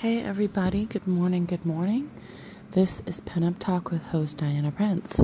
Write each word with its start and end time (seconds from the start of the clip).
Hey, 0.00 0.22
everybody. 0.22 0.84
Good 0.84 1.08
morning. 1.08 1.44
Good 1.44 1.66
morning. 1.66 2.08
This 2.70 3.02
is 3.04 3.20
Pinup 3.20 3.58
Talk 3.58 3.90
with 3.90 4.02
host 4.04 4.36
Diana 4.36 4.70
Prince. 4.70 5.20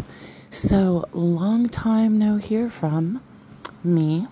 So, 0.50 1.04
long 1.13 1.68
time 1.68 2.18
no 2.18 2.39
hear 2.39 2.68
from 2.68 3.23
me. 3.84 4.26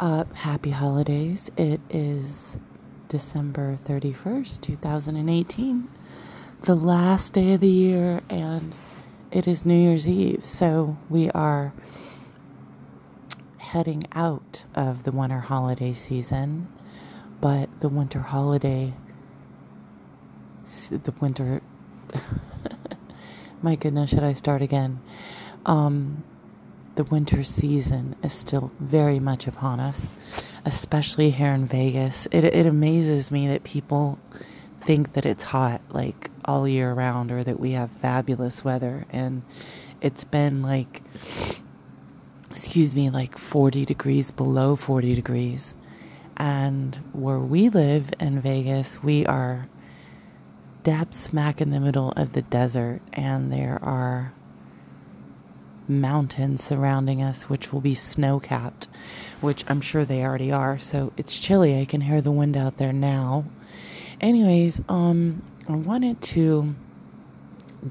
Uh, 0.00 0.24
happy 0.34 0.70
holidays. 0.70 1.52
It 1.56 1.80
is 1.88 2.58
December 3.06 3.78
31st, 3.84 4.60
2018, 4.60 5.88
the 6.62 6.74
last 6.74 7.32
day 7.32 7.52
of 7.52 7.60
the 7.60 7.68
year, 7.68 8.22
and 8.28 8.74
it 9.30 9.46
is 9.46 9.64
New 9.64 9.76
Year's 9.78 10.08
Eve. 10.08 10.44
So, 10.44 10.98
we 11.08 11.30
are 11.30 11.72
heading 13.58 14.02
out 14.12 14.64
of 14.74 15.04
the 15.04 15.12
winter 15.12 15.38
holiday 15.40 15.92
season, 15.92 16.66
but 17.40 17.68
the 17.78 17.88
winter 17.88 18.20
holiday, 18.20 18.94
the 20.88 21.12
winter, 21.20 21.62
my 23.62 23.76
goodness, 23.76 24.10
should 24.10 24.24
I 24.24 24.32
start 24.32 24.62
again? 24.62 25.00
Um, 25.66 26.24
the 26.94 27.04
winter 27.04 27.44
season 27.44 28.16
is 28.22 28.32
still 28.32 28.72
very 28.80 29.20
much 29.20 29.46
upon 29.46 29.80
us, 29.80 30.08
especially 30.64 31.30
here 31.30 31.52
in 31.52 31.66
Vegas. 31.66 32.26
It, 32.30 32.44
it 32.44 32.66
amazes 32.66 33.30
me 33.30 33.46
that 33.48 33.64
people 33.64 34.18
think 34.80 35.12
that 35.12 35.26
it's 35.26 35.44
hot 35.44 35.80
like 35.90 36.30
all 36.44 36.66
year 36.66 36.92
round 36.92 37.30
or 37.30 37.44
that 37.44 37.60
we 37.60 37.72
have 37.72 37.90
fabulous 37.90 38.64
weather. 38.64 39.04
And 39.10 39.42
it's 40.00 40.24
been 40.24 40.62
like 40.62 41.02
excuse 42.50 42.94
me, 42.94 43.10
like 43.10 43.38
40 43.38 43.84
degrees 43.84 44.30
below 44.30 44.76
40 44.76 45.14
degrees. 45.14 45.74
And 46.36 46.96
where 47.12 47.38
we 47.38 47.68
live 47.68 48.10
in 48.20 48.40
Vegas, 48.40 49.02
we 49.02 49.26
are 49.26 49.68
dab 50.88 51.12
smack 51.12 51.60
in 51.60 51.68
the 51.68 51.80
middle 51.80 52.12
of 52.12 52.32
the 52.32 52.40
desert, 52.40 53.02
and 53.12 53.52
there 53.52 53.78
are 53.82 54.32
mountains 55.86 56.64
surrounding 56.64 57.22
us, 57.22 57.42
which 57.42 57.74
will 57.74 57.82
be 57.82 57.94
snow 57.94 58.40
capped, 58.40 58.88
which 59.42 59.66
I'm 59.68 59.82
sure 59.82 60.06
they 60.06 60.24
already 60.24 60.50
are. 60.50 60.78
So 60.78 61.12
it's 61.18 61.38
chilly. 61.38 61.78
I 61.78 61.84
can 61.84 62.00
hear 62.00 62.22
the 62.22 62.30
wind 62.30 62.56
out 62.56 62.78
there 62.78 62.94
now. 62.94 63.44
Anyways, 64.18 64.80
um, 64.88 65.42
I 65.68 65.72
wanted 65.72 66.22
to 66.22 66.74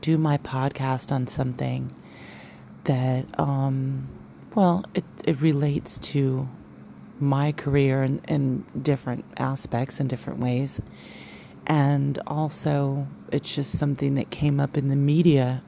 do 0.02 0.18
my 0.18 0.40
podcast 0.40 1.12
on 1.12 1.28
something 1.28 1.94
that 2.86 3.28
um 3.40 4.10
well, 4.56 4.84
it, 4.96 5.06
it 5.24 5.40
relates 5.40 6.00
to 6.00 6.50
my 7.20 7.52
career 7.52 8.02
in, 8.02 8.22
in 8.28 8.66
different 8.82 9.24
aspects 9.38 10.00
in 10.00 10.08
different 10.08 10.40
ways. 10.40 10.82
And 11.68 12.18
also, 12.26 13.08
it's 13.30 13.54
just 13.54 13.78
something 13.78 14.16
that 14.16 14.30
came 14.30 14.60
up 14.60 14.78
in 14.78 14.88
the 14.88 14.96
media 14.96 15.62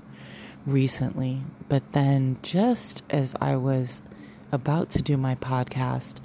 recently. 0.66 1.42
But 1.68 1.92
then, 1.92 2.38
just 2.42 3.04
as 3.10 3.36
I 3.42 3.58
was 3.58 4.02
about 4.52 4.90
to 4.92 5.02
do 5.02 5.18
my 5.18 5.36
podcast, 5.36 6.20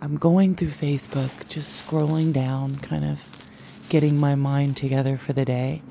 I'm 0.00 0.16
going 0.16 0.56
through 0.56 0.70
Facebook, 0.70 1.30
just 1.46 1.86
scrolling 1.86 2.32
down, 2.32 2.76
kind 2.76 3.04
of 3.04 3.20
getting 3.90 4.18
my 4.18 4.34
mind 4.34 4.78
together 4.78 5.18
for 5.18 5.34
the 5.34 5.44
day, 5.44 5.82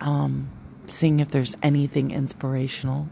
um, 0.00 0.48
seeing 0.86 1.20
if 1.20 1.28
there's 1.28 1.56
anything 1.62 2.10
inspirational 2.10 3.08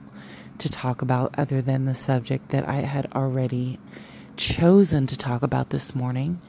to 0.57 0.69
talk 0.69 1.03
about 1.03 1.35
other 1.39 1.61
than 1.61 1.85
the 1.85 1.95
subject 1.95 2.49
that 2.49 2.67
I 2.67 2.81
had 2.81 3.12
already 3.12 3.79
chosen 4.37 5.07
to 5.07 5.17
talk 5.17 5.43
about 5.43 5.71
this 5.71 5.95
morning. 5.95 6.41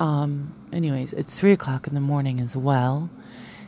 Um, 0.00 0.54
anyways, 0.72 1.12
it's 1.12 1.38
three 1.38 1.52
o'clock 1.52 1.86
in 1.86 1.94
the 1.94 2.00
morning 2.00 2.40
as 2.40 2.56
well. 2.56 3.10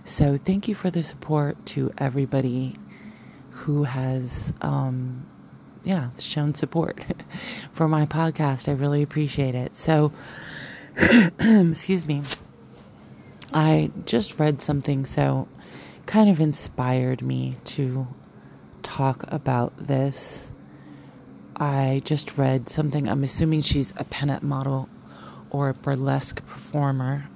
So 0.03 0.39
thank 0.39 0.67
you 0.67 0.75
for 0.75 0.91
the 0.91 1.03
support 1.03 1.65
to 1.67 1.93
everybody 1.99 2.75
who 3.51 3.85
has, 3.85 4.55
um, 4.63 5.27
yeah, 5.85 6.09
shown 6.19 6.55
support 6.55 7.05
for 7.73 7.87
my 7.87 8.07
podcast. 8.07 8.67
I 8.67 8.73
really 8.73 9.03
appreciate 9.03 9.55
it. 9.55 9.77
So, 9.77 10.11
excuse 10.97 12.07
me. 12.07 12.23
I 13.53 13.91
just 14.07 14.41
read 14.41 14.63
something 14.63 15.05
so 15.05 15.47
kind 16.07 16.31
of 16.31 16.41
inspired 16.41 17.21
me 17.21 17.57
to 17.65 18.09
talk 18.83 19.25
about 19.29 19.75
this. 19.77 20.51
I 21.57 22.01
just 22.07 22.39
read 22.39 22.71
something. 22.71 23.07
I'm 23.07 23.23
assuming 23.23 23.61
she's 23.61 23.91
a 23.93 24.05
pinup 24.05 24.43
model 24.43 24.89
or 25.53 25.69
a 25.69 25.75
burlesque 25.75 26.45
performer 26.47 27.29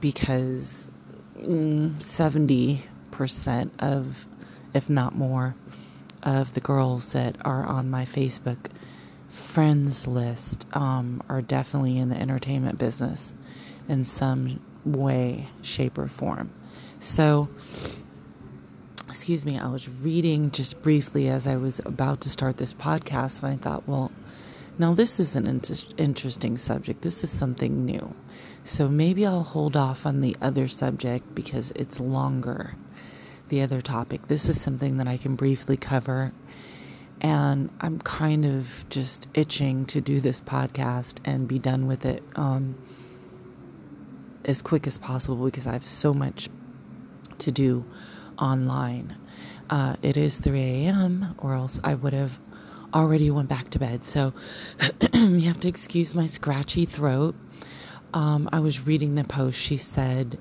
because 0.00 0.90
mm, 1.38 1.94
70% 1.98 3.70
of, 3.78 4.26
if 4.74 4.90
not 4.90 5.14
more, 5.14 5.54
of 6.22 6.54
the 6.54 6.60
girls 6.60 7.12
that 7.12 7.36
are 7.44 7.64
on 7.64 7.90
my 7.90 8.04
Facebook 8.04 8.66
friends 9.28 10.06
list 10.06 10.66
um, 10.72 11.22
are 11.28 11.42
definitely 11.42 11.98
in 11.98 12.08
the 12.08 12.16
entertainment 12.16 12.78
business 12.78 13.32
in 13.88 14.04
some 14.04 14.60
way, 14.84 15.48
shape, 15.60 15.98
or 15.98 16.08
form. 16.08 16.50
So, 16.98 17.48
excuse 19.08 19.44
me, 19.44 19.58
I 19.58 19.68
was 19.68 19.88
reading 19.88 20.50
just 20.50 20.80
briefly 20.82 21.28
as 21.28 21.46
I 21.46 21.56
was 21.56 21.80
about 21.84 22.20
to 22.22 22.30
start 22.30 22.56
this 22.56 22.72
podcast, 22.72 23.42
and 23.42 23.52
I 23.52 23.56
thought, 23.56 23.86
well, 23.88 24.10
now 24.78 24.94
this 24.94 25.20
is 25.20 25.36
an 25.36 25.46
inter- 25.46 25.74
interesting 25.96 26.56
subject. 26.56 27.02
This 27.02 27.22
is 27.22 27.30
something 27.30 27.84
new. 27.84 28.14
So 28.64 28.88
maybe 28.88 29.26
I'll 29.26 29.42
hold 29.42 29.76
off 29.76 30.06
on 30.06 30.20
the 30.20 30.36
other 30.40 30.68
subject 30.68 31.34
because 31.34 31.72
it's 31.72 32.00
longer. 32.00 32.76
The 33.48 33.60
other 33.60 33.80
topic. 33.80 34.28
This 34.28 34.48
is 34.48 34.60
something 34.60 34.96
that 34.96 35.06
I 35.06 35.16
can 35.16 35.34
briefly 35.36 35.76
cover. 35.76 36.32
And 37.20 37.70
I'm 37.80 37.98
kind 38.00 38.44
of 38.44 38.84
just 38.88 39.28
itching 39.34 39.86
to 39.86 40.00
do 40.00 40.20
this 40.20 40.40
podcast 40.40 41.18
and 41.24 41.46
be 41.46 41.58
done 41.58 41.86
with 41.86 42.04
it 42.04 42.22
um, 42.34 42.76
as 44.44 44.62
quick 44.62 44.86
as 44.86 44.98
possible 44.98 45.44
because 45.44 45.66
I 45.66 45.72
have 45.72 45.86
so 45.86 46.14
much 46.14 46.48
to 47.38 47.50
do 47.50 47.84
online. 48.38 49.16
Uh, 49.70 49.96
it 50.02 50.16
is 50.16 50.38
3 50.38 50.60
a.m., 50.60 51.34
or 51.38 51.54
else 51.54 51.80
I 51.84 51.94
would 51.94 52.12
have 52.12 52.38
already 52.94 53.30
went 53.30 53.48
back 53.48 53.70
to 53.70 53.78
bed. 53.78 54.04
So 54.04 54.32
you 55.12 55.42
have 55.42 55.60
to 55.60 55.68
excuse 55.68 56.14
my 56.14 56.26
scratchy 56.26 56.84
throat. 56.84 57.34
Um, 58.14 58.48
I 58.52 58.60
was 58.60 58.86
reading 58.86 59.14
the 59.14 59.24
post. 59.24 59.58
She 59.58 59.76
said 59.76 60.38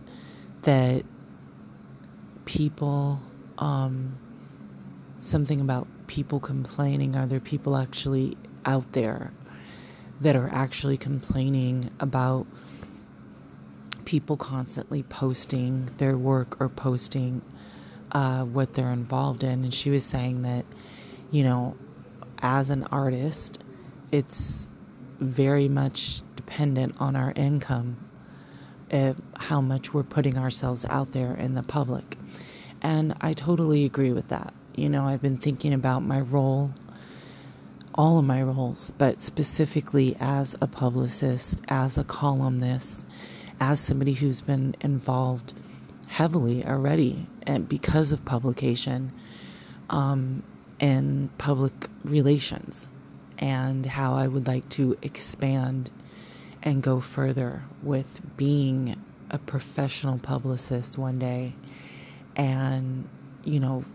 that 0.64 1.04
people, 2.46 3.22
um, 3.58 4.18
something 5.20 5.62
about 5.62 5.88
people 6.08 6.40
complaining. 6.40 7.16
Are 7.16 7.26
there 7.26 7.40
people 7.40 7.78
actually 7.78 8.38
out 8.66 8.92
there 8.94 9.32
that 10.20 10.36
are 10.36 10.50
actually 10.54 10.98
complaining 10.98 11.90
about 12.00 12.46
people 14.06 14.38
constantly 14.38 15.04
posting 15.04 15.90
their 15.98 16.18
work 16.18 16.60
or 16.60 16.70
posting 16.70 17.42
uh, 18.12 18.44
what 18.44 18.74
they're 18.74 18.92
involved 18.92 19.44
in. 19.44 19.64
And 19.64 19.74
she 19.74 19.90
was 19.90 20.04
saying 20.04 20.44
that, 20.44 20.66
you 21.32 21.44
know, 21.44 21.76
as 22.42 22.70
an 22.70 22.84
artist, 22.86 23.64
it's 24.12 24.68
very 25.20 25.68
much 25.68 26.22
dependent 26.36 26.96
on 27.00 27.16
our 27.16 27.34
income, 27.36 27.98
uh, 28.92 29.14
how 29.38 29.62
much 29.62 29.94
we're 29.94 30.04
putting 30.04 30.38
ourselves 30.38 30.86
out 30.90 31.12
there 31.12 31.34
in 31.34 31.54
the 31.56 31.64
public. 31.64 32.18
And 32.82 33.16
I 33.22 33.34
totally 33.34 33.86
agree 33.86 34.12
with 34.12 34.28
that. 34.30 34.54
You 34.76 34.90
know, 34.90 35.06
I've 35.06 35.22
been 35.22 35.38
thinking 35.38 35.74
about 35.74 36.02
my 36.02 36.20
role, 36.20 36.74
all 37.94 38.18
of 38.18 38.26
my 38.26 38.42
roles, 38.42 38.92
but 38.98 39.22
specifically 39.22 40.16
as 40.20 40.56
a 40.60 40.68
publicist, 40.68 41.60
as 41.68 41.98
a 41.98 42.04
columnist, 42.04 43.06
as 43.60 43.80
somebody 43.80 44.14
who's 44.14 44.42
been 44.42 44.76
involved 44.82 45.54
heavily 46.08 46.66
already 46.66 47.28
and 47.44 47.70
because 47.70 48.12
of 48.12 48.26
publication 48.26 49.14
um, 49.90 50.44
and 50.82 51.36
public 51.38 51.90
relations 52.04 52.90
and 53.38 53.86
how 53.86 54.16
I 54.16 54.28
would 54.28 54.48
like 54.48 54.68
to 54.70 54.98
expand 55.02 55.92
and 56.64 56.84
go 56.84 57.00
further 57.00 57.64
with 57.82 58.22
being 58.36 59.02
a 59.30 59.38
professional 59.38 60.18
publicist 60.18 60.98
one 60.98 61.18
day 61.18 61.54
and 62.36 63.08
you 63.44 63.60
know 63.60 63.86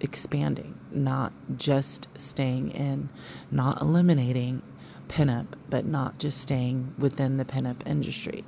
expanding 0.00 0.78
not 0.90 1.32
just 1.56 2.08
staying 2.16 2.70
in 2.70 3.08
not 3.50 3.80
eliminating 3.80 4.62
pinup 5.08 5.46
but 5.68 5.84
not 5.84 6.18
just 6.18 6.40
staying 6.40 6.94
within 6.98 7.36
the 7.36 7.44
pinup 7.44 7.86
industry. 7.86 8.44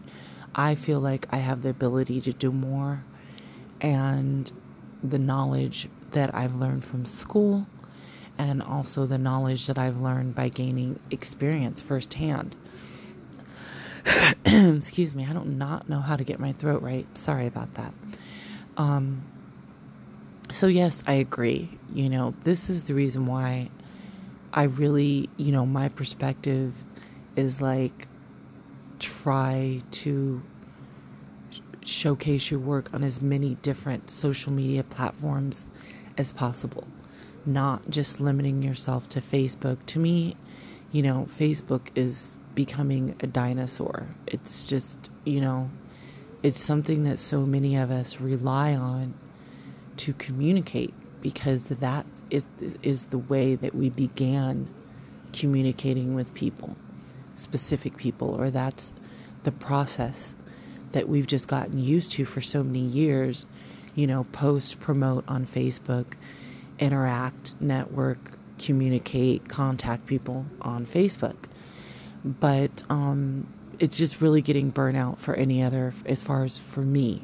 I 0.54 0.74
feel 0.76 1.00
like 1.00 1.26
I 1.30 1.38
have 1.38 1.62
the 1.62 1.70
ability 1.70 2.20
to 2.22 2.32
do 2.32 2.52
more 2.52 3.04
and 3.80 4.50
the 5.02 5.18
knowledge 5.18 5.88
that 6.14 6.34
I've 6.34 6.54
learned 6.54 6.84
from 6.84 7.04
school 7.04 7.66
and 8.36 8.62
also 8.62 9.06
the 9.06 9.18
knowledge 9.18 9.66
that 9.66 9.78
I've 9.78 10.00
learned 10.00 10.34
by 10.34 10.48
gaining 10.48 10.98
experience 11.10 11.80
firsthand. 11.80 12.56
excuse 14.44 15.14
me, 15.14 15.26
I 15.28 15.32
don't 15.32 15.58
not 15.58 15.88
know 15.88 16.00
how 16.00 16.16
to 16.16 16.24
get 16.24 16.40
my 16.40 16.52
throat 16.52 16.82
right. 16.82 17.06
Sorry 17.16 17.46
about 17.46 17.74
that. 17.74 17.94
Um, 18.76 19.22
so 20.50 20.66
yes, 20.66 21.04
I 21.06 21.14
agree. 21.14 21.78
You 21.92 22.08
know, 22.08 22.34
this 22.44 22.68
is 22.68 22.84
the 22.84 22.94
reason 22.94 23.26
why 23.26 23.70
I 24.52 24.64
really, 24.64 25.28
you 25.36 25.52
know, 25.52 25.64
my 25.64 25.88
perspective 25.88 26.74
is 27.36 27.60
like 27.60 28.08
try 28.98 29.80
to 29.90 30.42
showcase 31.82 32.50
your 32.50 32.60
work 32.60 32.92
on 32.94 33.04
as 33.04 33.20
many 33.20 33.56
different 33.56 34.10
social 34.10 34.52
media 34.52 34.82
platforms 34.82 35.66
as 36.16 36.32
possible, 36.32 36.86
not 37.44 37.90
just 37.90 38.20
limiting 38.20 38.62
yourself 38.62 39.08
to 39.10 39.20
Facebook. 39.20 39.84
To 39.86 39.98
me, 39.98 40.36
you 40.92 41.02
know, 41.02 41.26
Facebook 41.30 41.88
is 41.94 42.34
becoming 42.54 43.16
a 43.20 43.26
dinosaur. 43.26 44.06
It's 44.26 44.66
just, 44.66 45.10
you 45.24 45.40
know, 45.40 45.70
it's 46.42 46.60
something 46.60 47.04
that 47.04 47.18
so 47.18 47.46
many 47.46 47.76
of 47.76 47.90
us 47.90 48.20
rely 48.20 48.74
on 48.74 49.14
to 49.96 50.12
communicate 50.12 50.94
because 51.20 51.64
that 51.64 52.06
is, 52.30 52.44
is 52.82 53.06
the 53.06 53.18
way 53.18 53.54
that 53.54 53.74
we 53.74 53.88
began 53.88 54.68
communicating 55.32 56.14
with 56.14 56.34
people, 56.34 56.76
specific 57.34 57.96
people, 57.96 58.28
or 58.28 58.50
that's 58.50 58.92
the 59.44 59.52
process 59.52 60.36
that 60.92 61.08
we've 61.08 61.26
just 61.26 61.48
gotten 61.48 61.78
used 61.78 62.12
to 62.12 62.24
for 62.24 62.40
so 62.40 62.62
many 62.62 62.80
years. 62.80 63.46
You 63.94 64.06
know, 64.06 64.24
post, 64.32 64.80
promote 64.80 65.24
on 65.28 65.46
Facebook, 65.46 66.14
interact, 66.78 67.54
network, 67.60 68.38
communicate, 68.58 69.48
contact 69.48 70.06
people 70.06 70.46
on 70.60 70.86
Facebook. 70.86 71.36
But 72.24 72.82
um, 72.88 73.46
it's 73.78 73.96
just 73.96 74.20
really 74.20 74.42
getting 74.42 74.72
burnout 74.72 75.18
for 75.18 75.34
any 75.34 75.62
other, 75.62 75.92
as 76.06 76.22
far 76.22 76.44
as 76.44 76.58
for 76.58 76.80
me, 76.80 77.22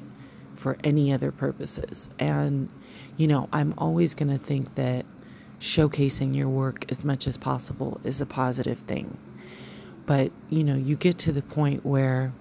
for 0.54 0.76
any 0.84 1.12
other 1.12 1.32
purposes. 1.32 2.08
And, 2.18 2.68
you 3.16 3.26
know, 3.26 3.48
I'm 3.52 3.74
always 3.78 4.14
going 4.14 4.30
to 4.30 4.38
think 4.38 4.74
that 4.74 5.06
showcasing 5.60 6.34
your 6.34 6.48
work 6.48 6.84
as 6.90 7.04
much 7.04 7.26
as 7.26 7.36
possible 7.36 8.00
is 8.04 8.20
a 8.20 8.26
positive 8.26 8.78
thing. 8.80 9.16
But, 10.06 10.32
you 10.48 10.64
know, 10.64 10.74
you 10.74 10.96
get 10.96 11.18
to 11.18 11.32
the 11.32 11.42
point 11.42 11.84
where, 11.84 12.32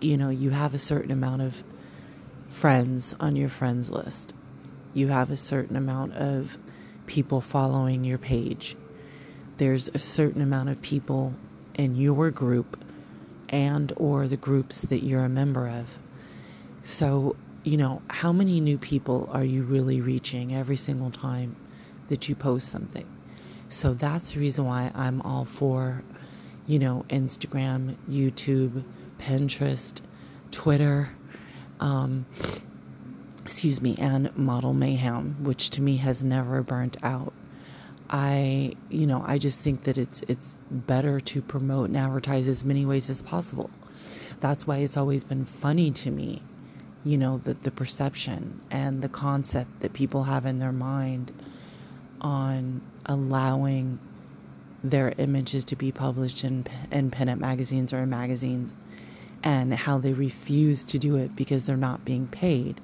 you 0.00 0.16
know, 0.16 0.30
you 0.30 0.50
have 0.50 0.72
a 0.72 0.78
certain 0.78 1.10
amount 1.10 1.42
of 1.42 1.62
friends 2.50 3.14
on 3.18 3.36
your 3.36 3.48
friends 3.48 3.90
list. 3.90 4.34
You 4.92 5.08
have 5.08 5.30
a 5.30 5.36
certain 5.36 5.76
amount 5.76 6.14
of 6.14 6.58
people 7.06 7.40
following 7.40 8.04
your 8.04 8.18
page. 8.18 8.76
There's 9.56 9.88
a 9.94 9.98
certain 9.98 10.42
amount 10.42 10.68
of 10.68 10.82
people 10.82 11.34
in 11.74 11.94
your 11.94 12.30
group 12.30 12.78
and 13.48 13.92
or 13.96 14.26
the 14.26 14.36
groups 14.36 14.80
that 14.82 15.02
you're 15.02 15.24
a 15.24 15.28
member 15.28 15.68
of. 15.68 15.98
So, 16.82 17.36
you 17.62 17.76
know, 17.76 18.02
how 18.08 18.32
many 18.32 18.60
new 18.60 18.78
people 18.78 19.28
are 19.32 19.44
you 19.44 19.62
really 19.62 20.00
reaching 20.00 20.54
every 20.54 20.76
single 20.76 21.10
time 21.10 21.56
that 22.08 22.28
you 22.28 22.34
post 22.34 22.68
something? 22.68 23.06
So 23.68 23.94
that's 23.94 24.32
the 24.32 24.40
reason 24.40 24.64
why 24.64 24.90
I'm 24.94 25.22
all 25.22 25.44
for, 25.44 26.02
you 26.66 26.78
know, 26.78 27.04
Instagram, 27.08 27.96
YouTube, 28.08 28.84
Pinterest, 29.18 30.00
Twitter, 30.50 31.10
um, 31.80 32.26
excuse 33.42 33.82
me, 33.82 33.96
and 33.98 34.36
Model 34.36 34.74
Mayhem, 34.74 35.42
which 35.42 35.70
to 35.70 35.82
me 35.82 35.96
has 35.96 36.22
never 36.22 36.62
burnt 36.62 36.96
out. 37.02 37.32
I, 38.08 38.74
you 38.90 39.06
know, 39.06 39.24
I 39.26 39.38
just 39.38 39.60
think 39.60 39.84
that 39.84 39.96
it's 39.96 40.22
it's 40.28 40.54
better 40.70 41.20
to 41.20 41.42
promote 41.42 41.88
and 41.88 41.96
advertise 41.96 42.48
as 42.48 42.64
many 42.64 42.84
ways 42.84 43.08
as 43.08 43.22
possible. 43.22 43.70
That's 44.40 44.66
why 44.66 44.78
it's 44.78 44.96
always 44.96 45.24
been 45.24 45.44
funny 45.44 45.90
to 45.92 46.10
me, 46.10 46.42
you 47.04 47.16
know, 47.16 47.38
that 47.38 47.62
the 47.62 47.70
perception 47.70 48.60
and 48.70 49.02
the 49.02 49.08
concept 49.08 49.80
that 49.80 49.92
people 49.92 50.24
have 50.24 50.44
in 50.44 50.58
their 50.58 50.72
mind 50.72 51.32
on 52.20 52.80
allowing 53.06 53.98
their 54.82 55.14
images 55.18 55.62
to 55.64 55.76
be 55.76 55.92
published 55.92 56.42
in 56.42 56.66
in 56.90 57.10
pinup 57.10 57.38
magazines 57.38 57.92
or 57.92 57.98
in 57.98 58.10
magazines 58.10 58.72
and 59.42 59.72
how 59.74 59.98
they 59.98 60.12
refuse 60.12 60.84
to 60.84 60.98
do 60.98 61.16
it 61.16 61.34
because 61.34 61.66
they're 61.66 61.76
not 61.76 62.04
being 62.04 62.26
paid. 62.26 62.80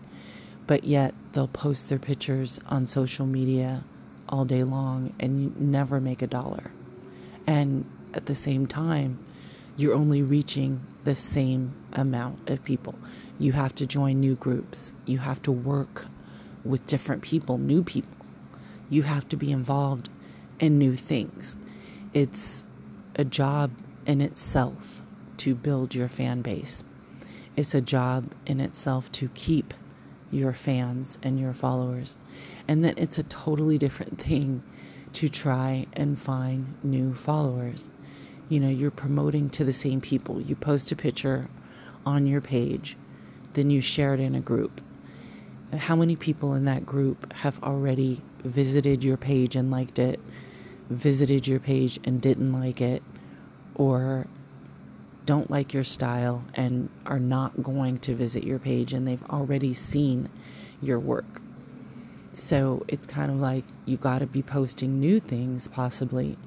But 0.67 0.85
yet 0.85 1.15
they'll 1.33 1.49
post 1.49 1.89
their 1.89 1.99
pictures 1.99 2.61
on 2.67 2.87
social 2.87 3.27
media 3.27 3.85
all 4.29 4.45
day 4.45 4.65
long 4.65 5.15
and 5.21 5.59
never 5.61 6.01
make 6.01 6.23
a 6.23 6.27
dollar. 6.27 6.71
And 7.47 7.85
at 8.15 8.27
the 8.27 8.35
same 8.35 8.67
time, 8.67 9.19
you're 9.77 9.95
only 9.95 10.23
reaching 10.23 10.81
the 11.05 11.15
same 11.15 11.75
amount 11.93 12.49
of 12.49 12.65
people. 12.65 12.95
You 13.39 13.53
have 13.53 13.75
to 13.77 13.87
join 13.87 14.19
new 14.19 14.35
groups. 14.35 14.93
You 15.05 15.19
have 15.19 15.43
to 15.43 15.53
work 15.53 16.07
with 16.65 16.87
different 16.87 17.23
people, 17.23 17.59
new 17.59 17.85
people. 17.85 18.11
You 18.89 19.03
have 19.03 19.29
to 19.29 19.37
be 19.37 19.53
involved 19.53 20.09
in 20.59 20.79
new 20.79 20.97
things. 20.97 21.57
It's 22.15 22.65
a 23.15 23.25
job 23.25 23.71
in 24.07 24.21
itself 24.21 25.03
to 25.39 25.55
build 25.55 25.95
your 25.95 26.09
fan 26.09 26.43
base. 26.43 26.85
It's 27.57 27.75
a 27.75 27.81
job 27.81 28.33
in 28.45 28.61
itself 28.61 29.11
to 29.13 29.29
keep 29.35 29.73
your 30.31 30.53
fans 30.53 31.19
and 31.23 31.39
your 31.41 31.53
followers. 31.53 32.17
And 32.69 32.85
then 32.85 32.95
it's 32.97 33.19
a 33.19 33.23
totally 33.23 33.79
different 33.79 34.21
thing 34.21 34.63
to 35.15 35.29
try 35.29 35.87
and 35.95 36.19
find 36.19 36.75
new 36.83 37.15
followers. 37.15 37.89
You 38.49 38.61
know, 38.61 38.69
you're 38.69 38.91
promoting 38.91 39.49
to 39.51 39.65
the 39.65 39.73
same 39.73 40.01
people. 40.01 40.41
You 40.41 40.55
post 40.55 40.93
a 40.93 40.97
picture 40.97 41.49
on 42.05 42.27
your 42.27 42.41
page, 42.41 42.97
then 43.55 43.71
you 43.71 43.81
share 43.81 44.15
it 44.15 44.21
in 44.21 44.35
a 44.35 44.41
group. 44.41 44.81
How 45.77 45.97
many 45.97 46.15
people 46.15 46.55
in 46.55 46.65
that 46.67 46.87
group 46.87 47.33
have 47.33 47.63
already 47.63 48.23
visited 48.45 49.03
your 49.03 49.17
page 49.17 49.57
and 49.57 49.71
liked 49.71 49.99
it, 49.99 50.21
visited 50.91 51.47
your 51.47 51.59
page 51.59 51.99
and 52.05 52.21
didn't 52.21 52.53
like 52.53 52.81
it, 52.81 53.03
or 53.75 54.27
don't 55.27 55.51
like 55.51 55.75
your 55.75 55.85
style 55.85 56.45
and 56.55 56.89
are 57.05 57.19
not 57.19 57.63
going 57.63 57.99
to 57.99 58.15
visit 58.15 58.45
your 58.45 58.59
page 58.59 58.93
and 58.93 59.07
they've 59.07 59.25
already 59.25 59.75
seen 59.75 60.31
your 60.81 60.99
work. 60.99 61.43
So 62.33 62.85
it's 62.87 63.07
kind 63.07 63.31
of 63.31 63.39
like 63.39 63.65
you 63.85 63.97
got 63.97 64.21
to 64.21 64.27
be 64.27 64.43
posting 64.43 65.01
new 65.01 65.21
things 65.21 65.69
possibly 65.69 66.39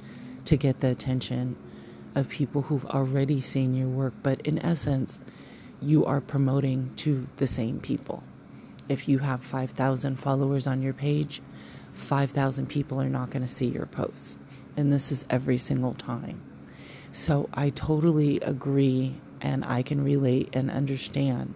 to 0.45 0.55
get 0.55 0.79
the 0.79 0.89
attention 0.89 1.57
of 2.15 2.29
people 2.29 2.63
who've 2.63 2.85
already 2.85 3.41
seen 3.41 3.75
your 3.75 3.87
work. 3.87 4.13
But 4.23 4.41
in 4.41 4.59
essence, 4.59 5.19
you 5.81 6.05
are 6.05 6.21
promoting 6.21 6.91
to 6.97 7.27
the 7.37 7.47
same 7.47 7.79
people. 7.79 8.23
If 8.87 9.07
you 9.07 9.19
have 9.19 9.43
5,000 9.43 10.15
followers 10.17 10.67
on 10.67 10.81
your 10.81 10.93
page, 10.93 11.41
5,000 11.93 12.67
people 12.67 13.01
are 13.01 13.09
not 13.09 13.29
going 13.29 13.41
to 13.41 13.47
see 13.47 13.67
your 13.67 13.85
posts. 13.85 14.37
And 14.77 14.91
this 14.93 15.11
is 15.11 15.25
every 15.29 15.57
single 15.57 15.93
time. 15.93 16.48
So 17.11 17.49
I 17.53 17.69
totally 17.69 18.39
agree 18.41 19.15
and 19.41 19.65
I 19.65 19.81
can 19.81 20.03
relate 20.03 20.49
and 20.53 20.69
understand 20.69 21.53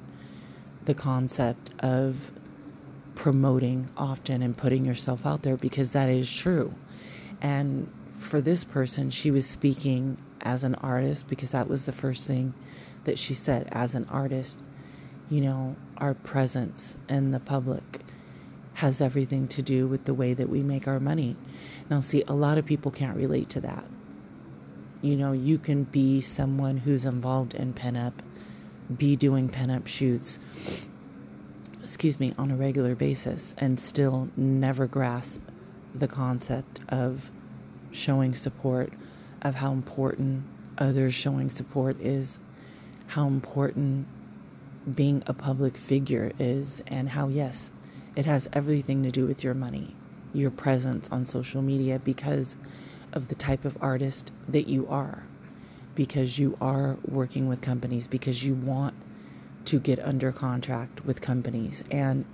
the 0.86 0.93
concept 0.93 1.72
of 1.79 2.31
promoting 3.15 3.89
often 3.95 4.41
and 4.41 4.57
putting 4.57 4.86
yourself 4.86 5.25
out 5.25 5.43
there 5.43 5.57
because 5.57 5.91
that 5.91 6.10
is 6.10 6.33
true. 6.33 6.74
And 7.41 7.91
for 8.17 8.41
this 8.41 8.63
person, 8.63 9.10
she 9.10 9.29
was 9.29 9.45
speaking 9.45 10.17
as 10.41 10.63
an 10.63 10.75
artist 10.75 11.27
because 11.27 11.51
that 11.51 11.67
was 11.67 11.86
the 11.86 11.91
first 11.91 12.25
thing 12.25 12.53
that 13.03 13.19
she 13.19 13.33
said 13.33 13.67
as 13.72 13.95
an 13.95 14.05
artist. 14.10 14.63
You 15.29 15.41
know, 15.41 15.75
our 15.98 16.13
presence 16.13 16.95
in 17.07 17.31
the 17.31 17.39
public 17.39 18.01
has 18.75 19.01
everything 19.01 19.48
to 19.50 19.62
do 19.62 19.88
with 19.88 20.05
the 20.05 20.13
way 20.13 20.33
that 20.33 20.50
we 20.50 20.62
make 20.63 20.88
our 20.88 21.00
money. 21.00 21.36
Now, 21.89 22.00
see, 22.00 22.24
a 22.27 22.33
lot 22.33 22.57
of 22.57 22.65
people 22.65 22.91
can't 22.91 23.15
relate 23.15 23.50
to 23.50 23.62
that 23.62 23.86
you 25.03 25.17
know, 25.17 25.33
you 25.33 25.57
can 25.57 25.83
be 25.83 26.22
someone 26.22 26.77
who's 26.77 27.03
involved 27.03 27.53
in 27.53 27.74
pinup, 27.74 28.13
be 28.95 29.17
doing 29.17 29.50
pinup 29.50 29.86
shoots, 29.86 30.39
excuse 31.81 32.22
me, 32.22 32.33
on 32.38 32.50
a 32.50 32.55
regular 32.55 32.95
basis, 32.95 33.53
and 33.57 33.77
still 33.81 34.29
never 34.38 34.88
grasp 34.88 35.41
the 35.93 36.07
concept 36.07 36.79
of 36.88 37.29
showing 37.91 38.33
support, 38.33 38.93
of 39.41 39.55
how 39.55 39.74
important 39.74 40.45
others 40.77 41.13
showing 41.13 41.50
support 41.50 42.00
is, 42.00 42.39
how 43.07 43.27
important 43.27 44.07
being 44.95 45.22
a 45.27 45.33
public 45.33 45.75
figure 45.75 46.31
is, 46.39 46.81
and 46.88 47.10
how, 47.10 47.27
yes, 47.27 47.72
it 48.15 48.25
has 48.25 48.48
everything 48.53 49.03
to 49.03 49.12
do 49.12 49.27
with 49.27 49.43
your 49.43 49.53
money, 49.53 49.93
your 50.33 50.50
presence 50.50 51.10
on 51.12 51.25
social 51.25 51.62
media, 51.62 52.00
because 52.00 52.55
of 53.13 53.29
the 53.29 53.36
type 53.36 53.63
of 53.63 53.77
artist 53.82 54.32
that 54.48 54.67
you 54.67 54.88
are 54.88 55.24
because 55.96 56.38
you 56.39 56.58
are 56.60 56.98
working 57.08 57.48
with 57.48 57.62
companies 57.62 58.08
because 58.08 58.43
you 58.43 58.53
want 58.53 58.96
to 59.65 59.79
get 59.79 60.00
under 60.00 60.32
contract 60.32 61.05
with 61.05 61.22
companies. 61.22 61.84
And 61.89 62.25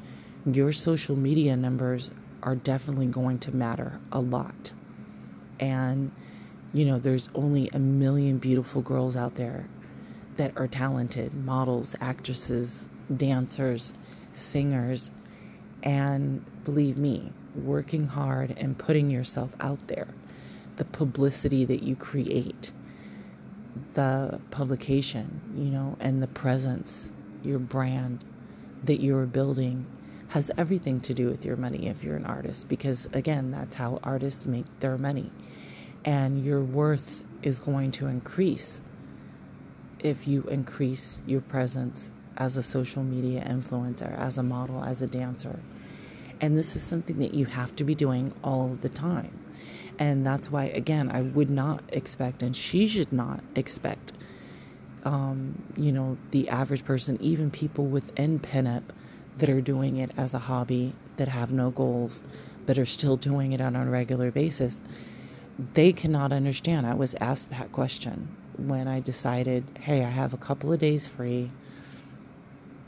your 0.45 0.71
social 0.71 1.15
media 1.15 1.55
numbers 1.55 2.11
are 2.41 2.55
definitely 2.55 3.05
going 3.05 3.39
to 3.39 3.55
matter 3.55 3.99
a 4.11 4.19
lot. 4.19 4.71
And 5.59 6.11
you 6.73 6.85
know 6.85 6.99
there's 6.99 7.29
only 7.35 7.69
a 7.73 7.79
million 7.79 8.37
beautiful 8.37 8.81
girls 8.81 9.15
out 9.15 9.35
there 9.35 9.65
that 10.37 10.53
are 10.55 10.67
talented 10.67 11.33
models, 11.33 11.95
actresses, 11.99 12.87
dancers, 13.15 13.93
singers, 14.31 15.11
and 15.83 16.45
believe 16.63 16.97
me, 16.97 17.31
working 17.55 18.07
hard 18.07 18.55
and 18.57 18.77
putting 18.77 19.09
yourself 19.09 19.51
out 19.59 19.85
there, 19.87 20.07
the 20.79 20.85
publicity 20.85 21.65
that 21.65 21.83
you 21.83 21.95
create, 21.95 22.71
the 23.93 24.39
publication, 24.49 25.41
you 25.55 25.65
know, 25.65 25.97
and 25.99 26.23
the 26.23 26.27
presence, 26.27 27.11
your 27.43 27.59
brand 27.59 28.23
that 28.83 29.01
you're 29.01 29.25
building 29.25 29.85
has 30.29 30.49
everything 30.57 31.01
to 31.01 31.13
do 31.13 31.27
with 31.27 31.43
your 31.43 31.57
money 31.57 31.87
if 31.87 32.01
you're 32.01 32.15
an 32.15 32.25
artist 32.25 32.69
because 32.69 33.07
again 33.13 33.51
that's 33.51 33.75
how 33.75 33.99
artists 34.03 34.45
make 34.45 34.65
their 34.79 34.97
money. 34.97 35.31
And 36.05 36.45
your 36.45 36.61
worth 36.61 37.23
is 37.43 37.59
going 37.59 37.91
to 37.93 38.07
increase 38.07 38.79
if 39.99 40.27
you 40.27 40.43
increase 40.43 41.21
your 41.25 41.41
presence 41.41 42.09
as 42.37 42.55
a 42.55 42.63
social 42.63 43.03
media 43.03 43.43
influencer 43.45 44.17
as 44.17 44.37
a 44.37 44.43
model 44.43 44.81
as 44.83 45.01
a 45.01 45.07
dancer. 45.07 45.59
And 46.39 46.57
this 46.57 46.77
is 46.77 46.83
something 46.83 47.19
that 47.19 47.33
you 47.33 47.45
have 47.47 47.75
to 47.75 47.83
be 47.83 47.95
doing 47.95 48.33
all 48.41 48.77
the 48.79 48.87
time 48.87 49.38
and 49.99 50.25
that's 50.25 50.49
why 50.51 50.65
again 50.65 51.11
i 51.11 51.21
would 51.21 51.49
not 51.49 51.83
expect 51.89 52.41
and 52.41 52.55
she 52.55 52.87
should 52.87 53.13
not 53.13 53.41
expect 53.55 54.13
um, 55.05 55.61
you 55.77 55.91
know 55.91 56.17
the 56.31 56.49
average 56.49 56.83
person 56.83 57.17
even 57.21 57.51
people 57.51 57.85
within 57.85 58.39
pinup 58.39 58.83
that 59.39 59.49
are 59.49 59.61
doing 59.61 59.97
it 59.97 60.11
as 60.17 60.33
a 60.33 60.39
hobby, 60.39 60.93
that 61.17 61.27
have 61.27 61.51
no 61.51 61.71
goals, 61.71 62.21
but 62.65 62.77
are 62.77 62.85
still 62.85 63.15
doing 63.15 63.51
it 63.53 63.61
on 63.61 63.75
a 63.75 63.85
regular 63.85 64.31
basis, 64.31 64.81
they 65.73 65.91
cannot 65.91 66.31
understand. 66.31 66.85
I 66.85 66.93
was 66.93 67.15
asked 67.15 67.49
that 67.49 67.71
question 67.71 68.35
when 68.57 68.87
I 68.87 68.99
decided, 68.99 69.63
hey, 69.81 70.03
I 70.03 70.09
have 70.09 70.33
a 70.33 70.37
couple 70.37 70.71
of 70.71 70.79
days 70.79 71.07
free. 71.07 71.51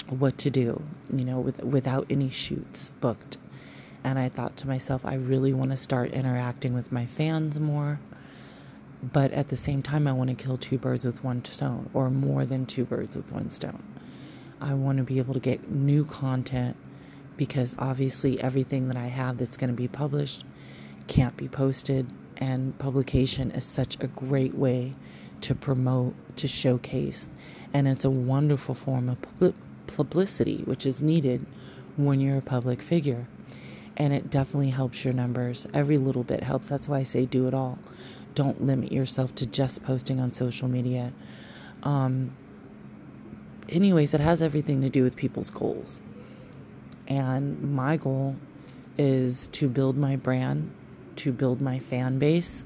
What 0.10 0.38
to 0.40 0.50
do, 0.50 0.84
you 1.14 1.24
know, 1.24 1.40
with, 1.40 1.64
without 1.64 2.06
any 2.10 2.30
shoots 2.30 2.92
booked. 3.00 3.38
And 4.04 4.18
I 4.18 4.30
thought 4.30 4.58
to 4.58 4.68
myself, 4.68 5.06
I 5.06 5.16
really 5.16 5.54
want 5.54 5.72
to 5.72 5.78
start 5.78 6.12
interacting 6.12 6.74
with 6.74 6.92
my 6.92 7.06
fans 7.06 7.60
more. 7.60 8.00
But 9.04 9.32
at 9.32 9.50
the 9.50 9.56
same 9.56 9.82
time, 9.82 10.08
I 10.08 10.12
want 10.12 10.30
to 10.30 10.36
kill 10.36 10.58
two 10.58 10.78
birds 10.78 11.06
with 11.06 11.24
one 11.24 11.44
stone, 11.46 11.90
or 11.94 12.10
more 12.10 12.46
than 12.46 12.66
two 12.66 12.86
birds 12.86 13.16
with 13.16 13.32
one 13.32 13.50
stone. 13.50 13.84
I 14.60 14.76
want 14.76 15.00
to 15.00 15.04
be 15.04 15.18
able 15.18 15.34
to 15.34 15.40
get 15.40 15.72
new 15.72 16.06
content 16.06 16.78
because 17.36 17.76
obviously 17.80 18.40
everything 18.40 18.88
that 18.90 18.98
I 18.98 19.08
have 19.08 19.40
that's 19.40 19.58
going 19.58 19.70
to 19.72 19.76
be 19.76 19.88
published 19.88 20.44
can't 21.08 21.36
be 21.36 21.48
posted. 21.48 22.08
And 22.38 22.78
publication 22.78 23.50
is 23.52 23.66
such 23.66 23.98
a 24.00 24.08
great 24.08 24.54
way 24.56 24.94
to 25.42 25.56
promote, 25.56 26.14
to 26.38 26.48
showcase. 26.48 27.30
And 27.74 27.88
it's 27.88 28.06
a 28.06 28.10
wonderful 28.10 28.76
form 28.76 29.10
of 29.10 29.18
publicity, 29.88 30.62
which 30.66 30.86
is 30.86 31.02
needed 31.02 31.46
when 31.98 32.20
you're 32.20 32.38
a 32.38 32.42
public 32.42 32.82
figure. 32.82 33.28
And 34.02 34.14
it 34.14 34.32
definitely 34.32 34.72
helps 34.72 35.06
your 35.06 35.14
numbers. 35.14 35.68
Every 35.76 36.00
little 36.00 36.24
bit 36.24 36.42
helps. 36.42 36.68
That's 36.70 36.88
why 36.88 36.98
I 36.98 37.04
say 37.04 37.28
do 37.28 37.48
it 37.48 37.54
all. 37.54 37.78
Don't 38.34 38.66
limit 38.66 38.92
yourself 38.92 39.36
to 39.36 39.46
just 39.46 39.84
posting 39.84 40.20
on 40.20 40.34
social 40.34 40.68
media. 40.68 41.14
Um, 41.84 42.32
anyways, 43.70 44.16
it 44.16 44.20
has 44.20 44.42
everything 44.42 44.82
to 44.82 44.90
do 44.90 45.04
with 45.04 45.16
people's 45.16 45.52
goals. 45.52 46.02
And 47.08 47.76
my 47.76 47.96
goal 47.96 48.38
is 48.98 49.46
to 49.52 49.70
build 49.70 49.98
my 49.98 50.16
brand, 50.16 50.74
to 51.18 51.32
build 51.32 51.62
my 51.62 51.78
fan 51.78 52.18
base, 52.18 52.64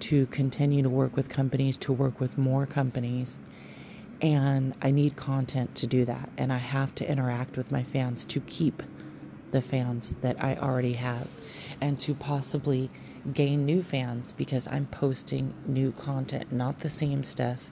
to 0.00 0.26
continue 0.26 0.82
to 0.82 0.90
work 0.90 1.16
with 1.16 1.30
companies, 1.30 1.78
to 1.78 1.94
work 1.94 2.20
with 2.20 2.36
more 2.36 2.66
companies. 2.66 3.38
And 4.20 4.74
I 4.82 4.90
need 4.90 5.16
content 5.16 5.74
to 5.76 5.86
do 5.86 6.04
that. 6.04 6.28
And 6.36 6.52
I 6.52 6.58
have 6.58 6.94
to 6.96 7.10
interact 7.10 7.56
with 7.56 7.72
my 7.72 7.82
fans 7.82 8.26
to 8.26 8.40
keep 8.40 8.82
the 9.52 9.62
fans 9.62 10.14
that 10.20 10.42
I 10.42 10.56
already 10.56 10.94
have 10.94 11.28
and 11.80 11.98
to 12.00 12.14
possibly 12.14 12.90
gain 13.32 13.64
new 13.64 13.82
fans 13.82 14.32
because 14.32 14.66
I'm 14.66 14.86
posting 14.86 15.54
new 15.66 15.92
content, 15.92 16.50
not 16.52 16.80
the 16.80 16.88
same 16.88 17.22
stuff. 17.22 17.70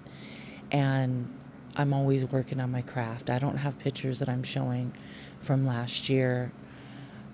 And 0.71 1.37
I'm 1.77 1.93
always 1.93 2.25
working 2.25 2.61
on 2.61 2.71
my 2.71 2.83
craft. 2.83 3.31
I 3.31 3.39
don't 3.39 3.59
have 3.59 3.79
pictures 3.79 4.21
that 4.21 4.29
I'm 4.29 4.43
showing 4.43 4.93
from 5.41 5.67
last 5.67 6.09
year. 6.09 6.53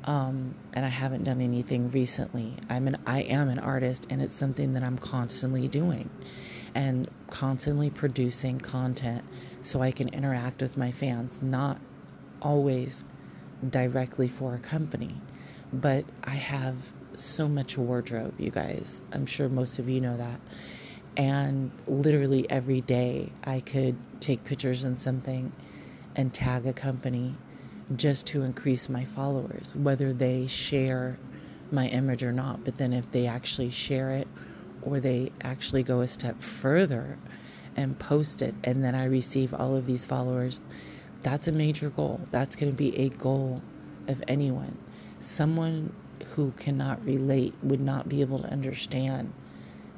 Um, 0.05 0.55
and 0.73 0.87
I 0.87 0.88
haven't 0.88 1.25
done 1.25 1.41
anything 1.41 1.91
recently. 1.91 2.55
I'm 2.71 2.87
an 2.87 2.97
I 3.07 3.23
am 3.23 3.49
an 3.49 3.59
artist, 3.59 4.07
and 4.09 4.23
it's 4.23 4.33
something 4.33 4.73
that 4.75 4.85
I'm 4.85 4.99
constantly 4.99 5.67
doing, 5.67 6.11
and 6.76 7.11
constantly 7.29 7.91
producing 7.91 8.61
content 8.61 9.25
so 9.62 9.83
I 9.83 9.91
can 9.91 10.09
interact 10.11 10.62
with 10.62 10.76
my 10.76 10.93
fans. 10.93 11.43
Not 11.43 11.81
always 12.41 13.03
directly 13.71 14.29
for 14.29 14.55
a 14.55 14.59
company, 14.59 15.21
but 15.73 16.05
I 16.25 16.31
have 16.31 16.75
so 17.15 17.49
much 17.49 17.79
wardrobe, 17.79 18.35
you 18.39 18.51
guys. 18.51 19.01
I'm 19.13 19.27
sure 19.27 19.49
most 19.49 19.79
of 19.79 19.89
you 19.89 20.01
know 20.01 20.17
that, 20.17 20.41
and 21.17 21.71
literally 21.87 22.49
every 22.51 22.83
day, 22.83 23.33
I 23.45 23.61
could 23.61 23.97
take 24.21 24.45
pictures 24.45 24.85
and 24.85 25.01
something 25.01 25.53
and 26.15 26.33
tag 26.33 26.67
a 26.67 26.73
company 26.73 27.35
just 27.95 28.27
to 28.27 28.43
increase 28.43 28.89
my 28.89 29.05
followers, 29.05 29.75
whether 29.77 30.13
they 30.13 30.47
share 30.47 31.19
my 31.71 31.89
image 31.89 32.23
or 32.23 32.33
not. 32.33 32.65
But 32.65 32.79
then 32.79 32.93
if 32.93 33.11
they 33.13 33.27
actually 33.27 33.71
share 33.71 34.11
it 34.11 34.29
or 34.83 35.01
they 35.01 35.33
actually 35.43 35.83
go 35.83 36.01
a 36.01 36.09
step 36.09 36.41
further 36.41 37.19
and 37.77 37.99
post 37.99 38.43
it, 38.43 38.55
and 38.65 38.85
then 38.85 38.95
I 38.95 39.05
receive 39.05 39.55
all 39.55 39.77
of 39.77 39.87
these 39.87 40.05
followers, 40.05 40.61
that's 41.26 41.49
a 41.49 41.52
major 41.52 41.90
goal. 41.90 42.21
That's 42.30 42.54
going 42.54 42.71
to 42.71 42.76
be 42.76 42.97
a 42.97 43.09
goal 43.09 43.61
of 44.06 44.23
anyone. 44.28 44.78
Someone 45.18 45.92
who 46.37 46.52
cannot 46.52 47.04
relate 47.04 47.52
would 47.64 47.80
not 47.80 48.09
be 48.09 48.21
able 48.21 48.38
to 48.38 48.49
understand 48.49 49.33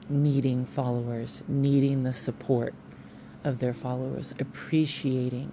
needing 0.08 0.64
followers, 0.64 1.42
needing 1.46 2.02
the 2.02 2.14
support 2.14 2.72
of 3.44 3.58
their 3.58 3.74
followers, 3.74 4.32
appreciating 4.40 5.52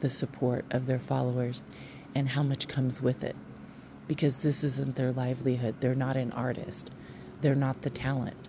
the 0.00 0.10
support 0.10 0.64
of 0.72 0.86
their 0.86 0.98
followers 0.98 1.62
and 2.12 2.30
how 2.30 2.42
much 2.42 2.66
comes 2.66 3.00
with 3.00 3.22
it. 3.22 3.36
Because 4.08 4.38
this 4.38 4.64
isn't 4.64 4.96
their 4.96 5.12
livelihood. 5.12 5.76
They're 5.78 5.94
not 5.94 6.16
an 6.16 6.32
artist, 6.32 6.90
they're 7.40 7.54
not 7.54 7.82
the 7.82 7.90
talent. 7.90 8.48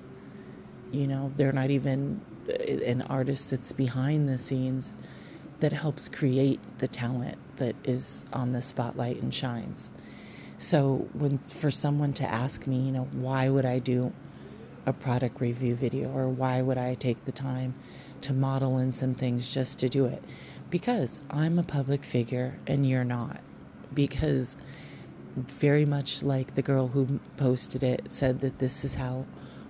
You 0.92 1.06
know, 1.06 1.32
they're 1.36 1.54
not 1.54 1.70
even 1.70 2.22
uh, 2.50 2.54
an 2.54 3.04
artist 3.04 3.52
that's 3.52 3.72
behind 3.72 4.28
the 4.28 4.40
scenes 4.40 4.94
that 5.60 5.74
helps 5.74 6.10
create 6.10 6.60
the 6.80 6.88
talent 6.88 7.38
that 7.58 7.76
is 7.84 8.26
on 8.34 8.52
the 8.52 8.62
spotlight 8.62 9.22
and 9.22 9.34
shines. 9.34 9.90
So, 10.58 11.08
when 11.14 11.38
for 11.40 11.72
someone 11.72 12.14
to 12.14 12.24
ask 12.24 12.66
me, 12.66 12.78
you 12.78 12.92
know, 12.92 13.08
why 13.12 13.50
would 13.50 13.66
I 13.66 13.80
do 13.80 14.14
a 14.86 14.94
product 14.94 15.42
review 15.42 15.76
video 15.76 16.10
or 16.12 16.30
why 16.30 16.62
would 16.62 16.78
I 16.78 16.94
take 16.94 17.26
the 17.26 17.32
time 17.32 17.74
to 18.22 18.34
model 18.34 18.78
in 18.78 18.92
some 18.92 19.16
things 19.16 19.54
just 19.54 19.80
to 19.80 19.90
do 19.90 20.06
it? 20.06 20.24
Because 20.70 21.20
I'm 21.30 21.60
a 21.60 21.64
public 21.64 22.06
figure 22.06 22.58
and 22.68 22.88
you're 22.88 23.04
not. 23.04 23.42
Because 23.94 24.56
very 25.36 25.86
much 25.86 26.24
like 26.24 26.56
the 26.56 26.62
girl 26.62 26.88
who 26.90 27.20
posted 27.36 27.84
it 27.84 28.06
said 28.10 28.40
that 28.40 28.60
this 28.60 28.86
is 28.86 28.96
how 28.96 29.26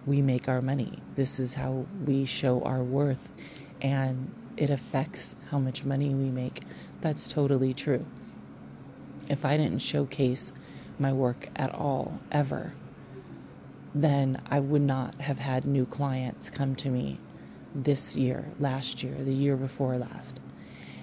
we 0.06 0.22
make 0.22 0.48
our 0.48 0.62
money. 0.62 1.00
This 1.16 1.40
is 1.40 1.56
how 1.56 1.86
we 2.06 2.26
show 2.26 2.62
our 2.62 2.84
worth 2.84 3.30
and 3.82 4.32
it 4.58 4.70
affects 4.70 5.36
how 5.52 5.60
much 5.60 5.84
money 5.84 6.14
we 6.14 6.30
make. 6.30 6.64
That's 7.02 7.28
totally 7.28 7.74
true. 7.74 8.06
If 9.30 9.44
I 9.46 9.58
didn't 9.58 9.80
showcase 9.80 10.52
my 10.98 11.12
work 11.12 11.50
at 11.56 11.74
all, 11.74 12.20
ever, 12.32 12.74
then 13.94 14.42
I 14.50 14.60
would 14.60 14.82
not 14.82 15.16
have 15.22 15.40
had 15.40 15.66
new 15.66 15.86
clients 15.86 16.50
come 16.50 16.76
to 16.76 16.90
me 16.90 17.20
this 17.74 18.16
year, 18.16 18.46
last 18.60 19.04
year, 19.04 19.16
the 19.20 19.34
year 19.34 19.56
before 19.58 19.98
last. 19.98 20.40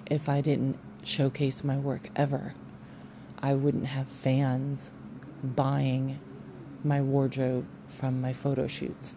If 0.07 0.29
I 0.29 0.41
didn't 0.41 0.79
showcase 1.03 1.65
my 1.65 1.77
work 1.77 2.09
ever, 2.17 2.55
I 3.39 3.55
wouldn't 3.55 3.87
have 3.87 4.09
fans 4.09 4.91
buying 5.43 6.21
my 6.85 7.01
wardrobe 7.01 7.67
from 7.89 8.21
my 8.21 8.33
photo 8.33 8.67
shoots. 8.67 9.17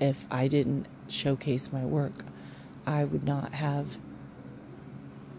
If 0.00 0.24
I 0.30 0.48
didn't 0.48 0.86
showcase 1.08 1.72
my 1.72 1.84
work, 1.84 2.24
I 2.90 3.04
would 3.04 3.24
not 3.24 3.54
have 3.54 3.98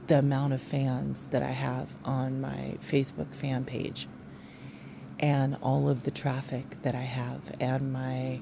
the 0.08 0.20
amount 0.20 0.54
of 0.54 0.62
fans 0.62 1.28
that 1.32 1.44
I 1.44 1.52
have 1.52 1.90
on 2.06 2.40
my 2.40 2.78
Facebook 2.82 3.36
fan 3.36 3.66
page 3.66 4.08
and 5.20 5.58
all 5.62 5.90
of 5.90 6.04
the 6.04 6.12
traffic 6.12 6.82
that 6.82 6.96
I 6.96 7.04
have 7.04 7.42
and 7.60 7.92
my 7.92 8.40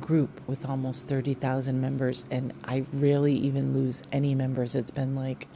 group 0.00 0.40
with 0.46 0.66
almost 0.66 1.06
30,000 1.06 1.80
members 1.80 2.24
and 2.30 2.52
I 2.64 2.86
rarely 2.92 3.34
even 3.34 3.74
lose 3.74 4.02
any 4.10 4.34
members. 4.34 4.74
It's 4.74 4.90
been 4.90 5.14
like 5.14 5.46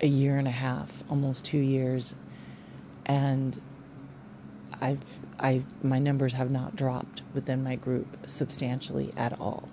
a 0.00 0.06
year 0.06 0.36
and 0.36 0.46
a 0.46 0.52
half, 0.52 1.02
almost 1.08 1.46
2 1.46 1.58
years 1.58 2.14
and 3.06 3.60
I've 4.80 5.02
I 5.38 5.64
my 5.82 5.98
numbers 5.98 6.34
have 6.34 6.50
not 6.50 6.76
dropped 6.76 7.22
within 7.34 7.64
my 7.64 7.76
group 7.76 8.18
substantially 8.26 9.12
at 9.16 9.38
all. 9.40 9.68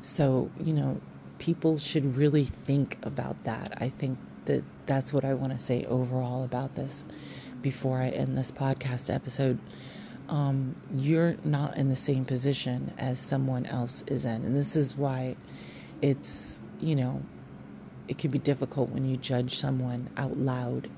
So, 0.00 0.50
you 0.62 0.72
know, 0.72 1.00
people 1.38 1.78
should 1.78 2.16
really 2.16 2.44
think 2.44 2.98
about 3.02 3.42
that. 3.44 3.76
I 3.80 3.88
think 3.88 4.18
that 4.46 4.64
that's 4.86 5.12
what 5.12 5.24
I 5.24 5.34
want 5.34 5.52
to 5.52 5.58
say 5.58 5.84
overall 5.84 6.44
about 6.44 6.74
this 6.74 7.04
before 7.62 8.00
I 8.00 8.08
end 8.08 8.36
this 8.36 8.50
podcast 8.50 9.12
episode. 9.12 9.58
Um, 10.28 10.76
you're 10.96 11.36
not 11.44 11.76
in 11.76 11.88
the 11.88 11.96
same 11.96 12.24
position 12.24 12.92
as 12.98 13.18
someone 13.18 13.66
else 13.66 14.02
is 14.06 14.24
in. 14.24 14.44
And 14.44 14.56
this 14.56 14.74
is 14.74 14.96
why 14.96 15.36
it's, 16.02 16.60
you 16.80 16.96
know, 16.96 17.22
it 18.08 18.18
can 18.18 18.30
be 18.30 18.38
difficult 18.38 18.90
when 18.90 19.04
you 19.04 19.16
judge 19.16 19.56
someone 19.56 20.10
out 20.16 20.36
loud 20.36 20.88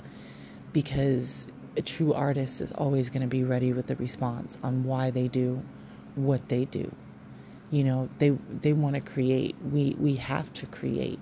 because 0.73 1.47
a 1.77 1.83
true 1.83 2.13
artist 2.13 2.61
is 2.61 2.73
always 2.73 3.11
going 3.11 3.23
to 3.23 3.29
be 3.29 3.45
ready 3.45 3.73
with 3.73 3.87
the 3.87 3.97
response 3.97 4.59
on 4.63 4.85
why 4.85 5.11
they 5.11 5.29
do 5.29 5.63
what 6.15 6.49
they 6.49 6.65
do. 6.65 6.93
You 7.71 7.85
know, 7.85 8.09
they 8.19 8.31
they 8.31 8.73
want 8.73 8.95
to 8.95 9.01
create. 9.01 9.57
We 9.63 9.95
we 9.99 10.17
have 10.17 10.53
to 10.55 10.67
create. 10.67 11.19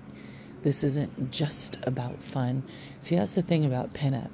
This 0.62 0.82
isn't 0.82 1.30
just 1.30 1.78
about 1.82 2.22
fun. 2.22 2.62
See, 3.00 3.16
that's 3.16 3.34
the 3.34 3.42
thing 3.42 3.64
about 3.64 3.94
pinup. 3.94 4.30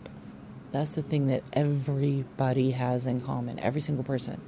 That's 0.73 0.95
the 0.95 1.02
thing 1.02 1.26
that 1.26 1.42
everybody 1.52 2.71
has 2.71 3.07
in 3.07 3.21
common. 3.21 3.59
Every 3.59 3.81
single 3.81 4.04
person, 4.04 4.40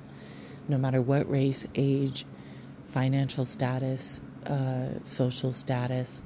no 0.68 0.78
matter 0.78 1.02
what 1.02 1.30
race, 1.30 1.66
age, 1.74 2.24
financial 2.88 3.44
status, 3.44 4.20
uh, 4.46 4.88
social 5.02 5.52
status, 5.52 6.22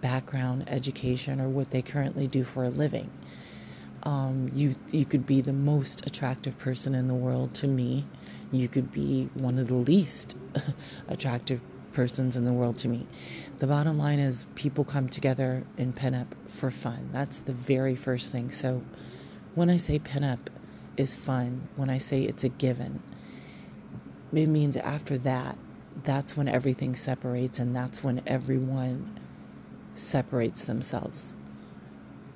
background, 0.00 0.64
education, 0.68 1.40
or 1.40 1.48
what 1.48 1.70
they 1.70 1.82
currently 1.82 2.26
do 2.26 2.44
for 2.44 2.64
a 2.64 2.70
living. 2.70 3.10
Um, 4.02 4.50
you 4.54 4.76
you 4.90 5.04
could 5.06 5.26
be 5.26 5.40
the 5.40 5.52
most 5.52 6.06
attractive 6.06 6.58
person 6.58 6.94
in 6.94 7.08
the 7.08 7.14
world 7.14 7.54
to 7.54 7.66
me. 7.66 8.06
You 8.54 8.68
could 8.68 8.92
be 8.92 9.30
one 9.34 9.58
of 9.58 9.66
the 9.66 9.74
least 9.74 10.36
attractive 11.08 11.60
persons 11.92 12.36
in 12.36 12.44
the 12.44 12.52
world 12.52 12.78
to 12.78 12.88
me. 12.88 13.08
The 13.58 13.66
bottom 13.66 13.98
line 13.98 14.20
is 14.20 14.46
people 14.54 14.84
come 14.84 15.08
together 15.08 15.64
in 15.76 15.92
pinup 15.92 16.28
for 16.46 16.70
fun. 16.70 17.10
That's 17.12 17.40
the 17.40 17.52
very 17.52 17.96
first 17.96 18.30
thing. 18.30 18.52
So 18.52 18.82
when 19.56 19.70
I 19.70 19.76
say 19.76 19.98
pinup 19.98 20.38
is 20.96 21.16
fun, 21.16 21.66
when 21.74 21.90
I 21.90 21.98
say 21.98 22.22
it's 22.22 22.44
a 22.44 22.48
given, 22.48 23.02
it 24.32 24.46
means 24.46 24.76
after 24.76 25.18
that, 25.18 25.58
that's 26.04 26.36
when 26.36 26.46
everything 26.46 26.94
separates 26.94 27.58
and 27.58 27.74
that's 27.74 28.04
when 28.04 28.22
everyone 28.24 29.18
separates 29.96 30.64
themselves. 30.64 31.34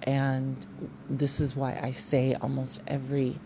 And 0.02 0.66
this 1.08 1.40
is 1.40 1.54
why 1.54 1.78
I 1.80 1.92
say 1.92 2.34
almost 2.34 2.80
every 2.88 3.38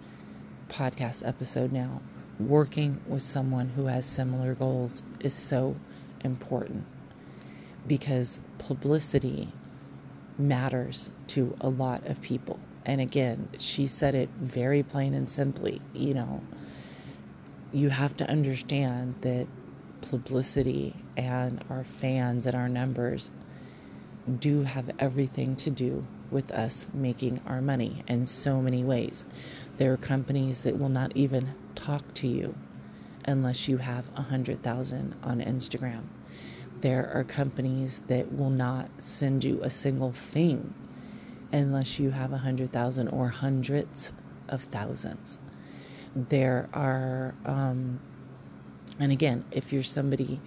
podcast 0.70 1.26
episode 1.26 1.70
now 1.70 2.00
working 2.49 3.00
with 3.06 3.22
someone 3.22 3.70
who 3.70 3.87
has 3.87 4.06
similar 4.06 4.54
goals 4.54 5.02
is 5.20 5.34
so 5.34 5.76
important 6.25 6.84
because 7.87 8.38
publicity 8.58 9.52
matters 10.38 11.11
to 11.28 11.56
a 11.61 11.68
lot 11.68 12.06
of 12.06 12.20
people. 12.22 12.58
And 12.84 13.00
again, 13.00 13.49
she 13.58 13.87
said 13.87 14.14
it 14.14 14.28
very 14.40 14.82
plain 14.82 15.14
and 15.14 15.30
simply, 15.30 15.80
you 15.92 16.14
know, 16.14 16.42
you 17.72 17.90
have 17.90 18.16
to 18.18 18.28
understand 18.28 19.14
that 19.22 19.46
publicity 20.00 20.94
and 21.16 21.64
our 21.70 21.84
fans 21.84 22.46
and 22.46 22.54
our 22.54 22.68
numbers 22.68 23.30
do 24.38 24.62
have 24.64 24.90
everything 24.99 25.56
to 25.56 25.70
do 25.70 26.06
with 26.30 26.50
us 26.50 26.87
making 26.92 27.40
our 27.46 27.61
money 27.61 28.02
in 28.08 28.26
so 28.26 28.61
many 28.61 28.82
ways. 28.82 29.25
There 29.76 29.92
are 29.92 29.96
companies 29.96 30.62
that 30.62 30.78
will 30.78 30.88
not 30.88 31.16
even 31.16 31.54
talk 31.74 32.14
to 32.14 32.26
you 32.26 32.54
unless 33.24 33.68
you 33.68 33.78
have 33.78 34.10
a 34.16 34.22
hundred 34.22 34.62
thousand 34.62 35.14
on 35.22 35.40
Instagram. 35.40 36.04
There 36.80 37.10
are 37.14 37.24
companies 37.24 38.02
that 38.08 38.32
will 38.32 38.50
not 38.50 38.90
send 38.98 39.44
you 39.44 39.60
a 39.62 39.70
single 39.70 40.12
thing 40.12 40.74
unless 41.52 41.98
you 41.98 42.11
have 42.11 42.32
a 42.32 42.38
hundred 42.38 42.72
thousand 42.72 43.08
or 43.08 43.28
hundreds 43.28 44.11
of 44.48 44.64
thousands. 44.64 45.38
There 46.14 46.68
are, 46.72 47.35
um, 47.44 48.00
and 48.98 49.12
again, 49.12 49.44
if 49.50 49.72
you're 49.72 49.82
somebody 49.82 50.40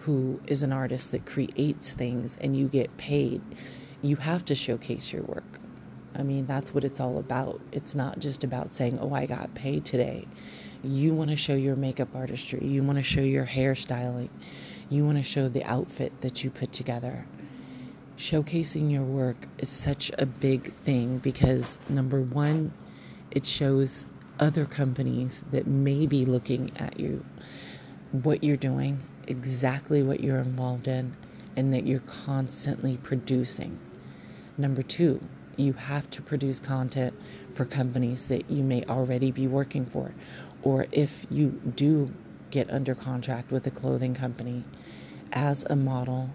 who 0.00 0.40
is 0.46 0.62
an 0.62 0.72
artist 0.72 1.10
that 1.12 1.26
creates 1.26 1.92
things 1.92 2.36
and 2.40 2.56
you 2.56 2.68
get 2.68 2.96
paid, 2.96 3.42
you 4.00 4.16
have 4.16 4.44
to 4.46 4.54
showcase 4.54 5.12
your 5.12 5.22
work. 5.22 5.60
I 6.14 6.22
mean, 6.22 6.46
that's 6.46 6.74
what 6.74 6.84
it's 6.84 7.00
all 7.00 7.18
about. 7.18 7.60
It's 7.70 7.94
not 7.94 8.18
just 8.18 8.42
about 8.42 8.72
saying, 8.72 8.98
oh, 9.00 9.12
I 9.14 9.26
got 9.26 9.54
paid 9.54 9.84
today. 9.84 10.26
You 10.82 11.12
want 11.12 11.28
to 11.28 11.36
show 11.36 11.54
your 11.54 11.76
makeup 11.76 12.08
artistry, 12.14 12.64
you 12.64 12.82
want 12.82 12.96
to 12.96 13.02
show 13.02 13.20
your 13.20 13.44
hairstyling, 13.44 14.30
you 14.88 15.04
want 15.04 15.18
to 15.18 15.22
show 15.22 15.46
the 15.46 15.62
outfit 15.64 16.12
that 16.22 16.42
you 16.42 16.48
put 16.48 16.72
together. 16.72 17.26
Showcasing 18.16 18.90
your 18.90 19.02
work 19.02 19.46
is 19.58 19.68
such 19.68 20.10
a 20.16 20.24
big 20.24 20.72
thing 20.76 21.18
because, 21.18 21.78
number 21.90 22.22
one, 22.22 22.72
it 23.30 23.44
shows 23.44 24.06
other 24.38 24.64
companies 24.64 25.44
that 25.52 25.66
may 25.66 26.06
be 26.06 26.24
looking 26.24 26.72
at 26.78 26.98
you, 26.98 27.26
what 28.12 28.42
you're 28.42 28.56
doing, 28.56 29.02
exactly 29.26 30.02
what 30.02 30.20
you're 30.20 30.40
involved 30.40 30.88
in 30.88 31.14
and 31.56 31.74
that 31.74 31.86
you're 31.86 32.00
constantly 32.00 32.96
producing. 32.96 33.78
Number 34.56 34.82
two, 34.82 35.20
you 35.56 35.74
have 35.74 36.08
to 36.10 36.22
produce 36.22 36.58
content 36.58 37.14
for 37.54 37.66
companies 37.66 38.28
that 38.28 38.50
you 38.50 38.62
may 38.62 38.82
already 38.84 39.30
be 39.30 39.46
working 39.46 39.84
for. 39.84 40.14
Or 40.62 40.86
if 40.92 41.26
you 41.30 41.60
do 41.74 42.12
get 42.50 42.70
under 42.70 42.94
contract 42.94 43.50
with 43.50 43.66
a 43.66 43.70
clothing 43.70 44.14
company 44.14 44.64
as 45.32 45.64
a 45.70 45.76
model, 45.76 46.30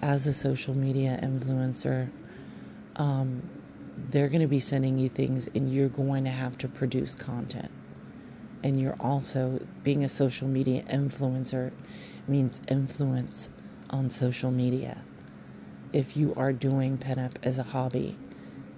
as 0.00 0.26
a 0.26 0.32
social 0.32 0.74
media 0.74 1.18
influencer, 1.22 2.10
um, 2.96 3.42
they're 4.10 4.28
going 4.28 4.42
to 4.42 4.48
be 4.48 4.60
sending 4.60 4.98
you 4.98 5.08
things 5.08 5.48
and 5.54 5.72
you're 5.72 5.88
going 5.88 6.24
to 6.24 6.30
have 6.30 6.58
to 6.58 6.68
produce 6.68 7.14
content. 7.14 7.70
And 8.62 8.80
you're 8.80 8.96
also 9.00 9.60
being 9.82 10.04
a 10.04 10.08
social 10.08 10.48
media 10.48 10.82
influencer 10.84 11.72
means 12.28 12.60
influence 12.68 13.48
on 13.90 14.10
social 14.10 14.50
media. 14.50 14.98
If 15.92 16.16
you 16.16 16.32
are 16.36 16.52
doing 16.52 16.96
pinup 16.96 17.32
as 17.42 17.58
a 17.58 17.62
hobby, 17.64 18.16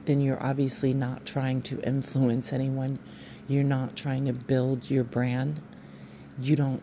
then 0.04 0.20
you're 0.20 0.42
obviously 0.42 0.92
not 0.92 1.24
trying 1.24 1.62
to 1.62 1.80
influence 1.82 2.52
anyone. 2.52 2.98
You're 3.46 3.64
not 3.64 3.96
trying 3.96 4.24
to 4.26 4.32
build 4.32 4.90
your 4.90 5.04
brand. 5.04 5.60
You 6.40 6.56
don't 6.56 6.82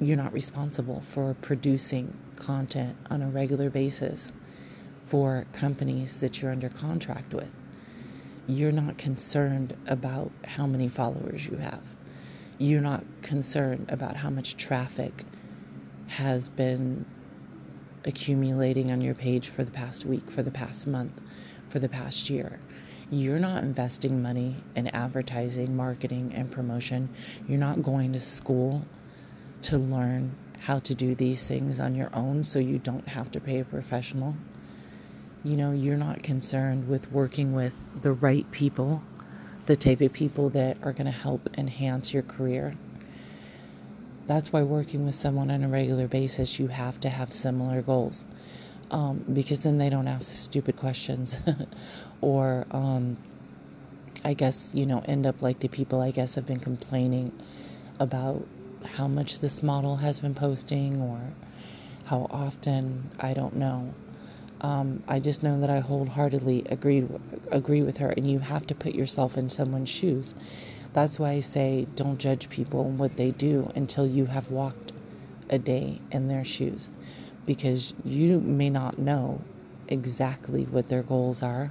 you're 0.00 0.16
not 0.16 0.32
responsible 0.32 1.00
for 1.00 1.34
producing 1.42 2.16
content 2.34 2.96
on 3.08 3.22
a 3.22 3.28
regular 3.28 3.70
basis 3.70 4.32
for 5.04 5.46
companies 5.52 6.16
that 6.16 6.40
you're 6.40 6.50
under 6.50 6.68
contract 6.68 7.32
with. 7.32 7.50
You're 8.48 8.72
not 8.72 8.98
concerned 8.98 9.76
about 9.86 10.32
how 10.44 10.66
many 10.66 10.88
followers 10.88 11.46
you 11.46 11.58
have. 11.58 11.82
You're 12.58 12.80
not 12.80 13.04
concerned 13.22 13.86
about 13.88 14.16
how 14.16 14.30
much 14.30 14.56
traffic 14.56 15.24
has 16.08 16.48
been 16.48 17.04
accumulating 18.04 18.90
on 18.90 19.00
your 19.00 19.14
page 19.14 19.48
for 19.48 19.62
the 19.62 19.70
past 19.70 20.04
week, 20.04 20.30
for 20.30 20.42
the 20.42 20.50
past 20.50 20.86
month, 20.86 21.20
for 21.68 21.78
the 21.78 21.88
past 21.88 22.28
year. 22.28 22.58
You're 23.12 23.38
not 23.38 23.62
investing 23.62 24.22
money 24.22 24.56
in 24.74 24.88
advertising, 24.88 25.76
marketing, 25.76 26.32
and 26.34 26.50
promotion. 26.50 27.10
You're 27.46 27.58
not 27.58 27.82
going 27.82 28.14
to 28.14 28.20
school 28.20 28.86
to 29.62 29.76
learn 29.76 30.34
how 30.60 30.78
to 30.78 30.94
do 30.94 31.14
these 31.14 31.42
things 31.42 31.78
on 31.78 31.94
your 31.94 32.08
own 32.14 32.42
so 32.42 32.58
you 32.58 32.78
don't 32.78 33.08
have 33.08 33.30
to 33.32 33.40
pay 33.40 33.58
a 33.58 33.66
professional. 33.66 34.34
You 35.44 35.58
know, 35.58 35.72
you're 35.72 35.98
not 35.98 36.22
concerned 36.22 36.88
with 36.88 37.12
working 37.12 37.52
with 37.52 37.74
the 38.00 38.14
right 38.14 38.50
people, 38.50 39.02
the 39.66 39.76
type 39.76 40.00
of 40.00 40.14
people 40.14 40.48
that 40.48 40.78
are 40.82 40.94
going 40.94 41.04
to 41.04 41.10
help 41.10 41.50
enhance 41.58 42.14
your 42.14 42.22
career 42.22 42.78
that's 44.26 44.52
why 44.52 44.62
working 44.62 45.04
with 45.04 45.14
someone 45.14 45.50
on 45.50 45.64
a 45.64 45.68
regular 45.68 46.06
basis, 46.06 46.58
you 46.58 46.68
have 46.68 47.00
to 47.00 47.08
have 47.08 47.32
similar 47.32 47.82
goals. 47.82 48.24
Um, 48.92 49.24
because 49.32 49.62
then 49.62 49.78
they 49.78 49.88
don't 49.88 50.06
ask 50.06 50.30
stupid 50.30 50.76
questions 50.76 51.38
or 52.20 52.66
um, 52.70 53.16
I 54.24 54.34
guess, 54.34 54.70
you 54.72 54.86
know, 54.86 55.02
end 55.06 55.26
up 55.26 55.42
like 55.42 55.60
the 55.60 55.68
people 55.68 56.00
I 56.00 56.10
guess 56.10 56.34
have 56.36 56.46
been 56.46 56.60
complaining 56.60 57.32
about 57.98 58.46
how 58.84 59.08
much 59.08 59.38
this 59.40 59.62
model 59.62 59.96
has 59.96 60.20
been 60.20 60.34
posting 60.34 61.00
or 61.00 61.20
how 62.04 62.26
often, 62.30 63.10
I 63.18 63.32
don't 63.32 63.56
know. 63.56 63.94
Um, 64.60 65.02
I 65.08 65.18
just 65.18 65.42
know 65.42 65.60
that 65.60 65.70
I 65.70 65.80
wholeheartedly 65.80 66.66
agree 66.68 67.06
agree 67.50 67.82
with 67.82 67.96
her, 67.96 68.10
and 68.10 68.30
you 68.30 68.38
have 68.38 68.66
to 68.68 68.74
put 68.74 68.94
yourself 68.94 69.36
in 69.36 69.50
someone's 69.50 69.88
shoes. 69.88 70.34
That's 70.92 71.18
why 71.18 71.30
I 71.30 71.40
say 71.40 71.88
don't 71.96 72.18
judge 72.18 72.48
people 72.48 72.82
and 72.82 72.98
what 72.98 73.16
they 73.16 73.32
do 73.32 73.72
until 73.74 74.06
you 74.06 74.26
have 74.26 74.50
walked 74.50 74.92
a 75.50 75.58
day 75.58 76.00
in 76.12 76.28
their 76.28 76.44
shoes 76.44 76.90
because 77.46 77.94
you 78.04 78.40
may 78.40 78.70
not 78.70 78.98
know 78.98 79.40
exactly 79.88 80.64
what 80.64 80.88
their 80.88 81.02
goals 81.02 81.42
are. 81.42 81.70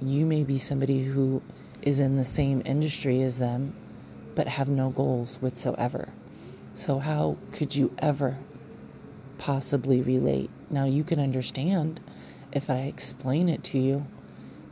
You 0.00 0.26
may 0.26 0.44
be 0.44 0.58
somebody 0.58 1.04
who 1.04 1.42
is 1.82 2.00
in 2.00 2.16
the 2.16 2.24
same 2.24 2.62
industry 2.64 3.22
as 3.22 3.38
them 3.38 3.74
but 4.34 4.48
have 4.48 4.68
no 4.68 4.90
goals 4.90 5.36
whatsoever. 5.40 6.10
So, 6.74 6.98
how 6.98 7.38
could 7.52 7.74
you 7.74 7.90
ever 7.98 8.36
possibly 9.38 10.02
relate 10.02 10.50
Now, 10.70 10.84
you 10.84 11.04
can 11.04 11.20
understand 11.20 12.00
if 12.52 12.68
I 12.68 12.80
explain 12.80 13.48
it 13.48 13.62
to 13.64 13.78
you 13.78 14.06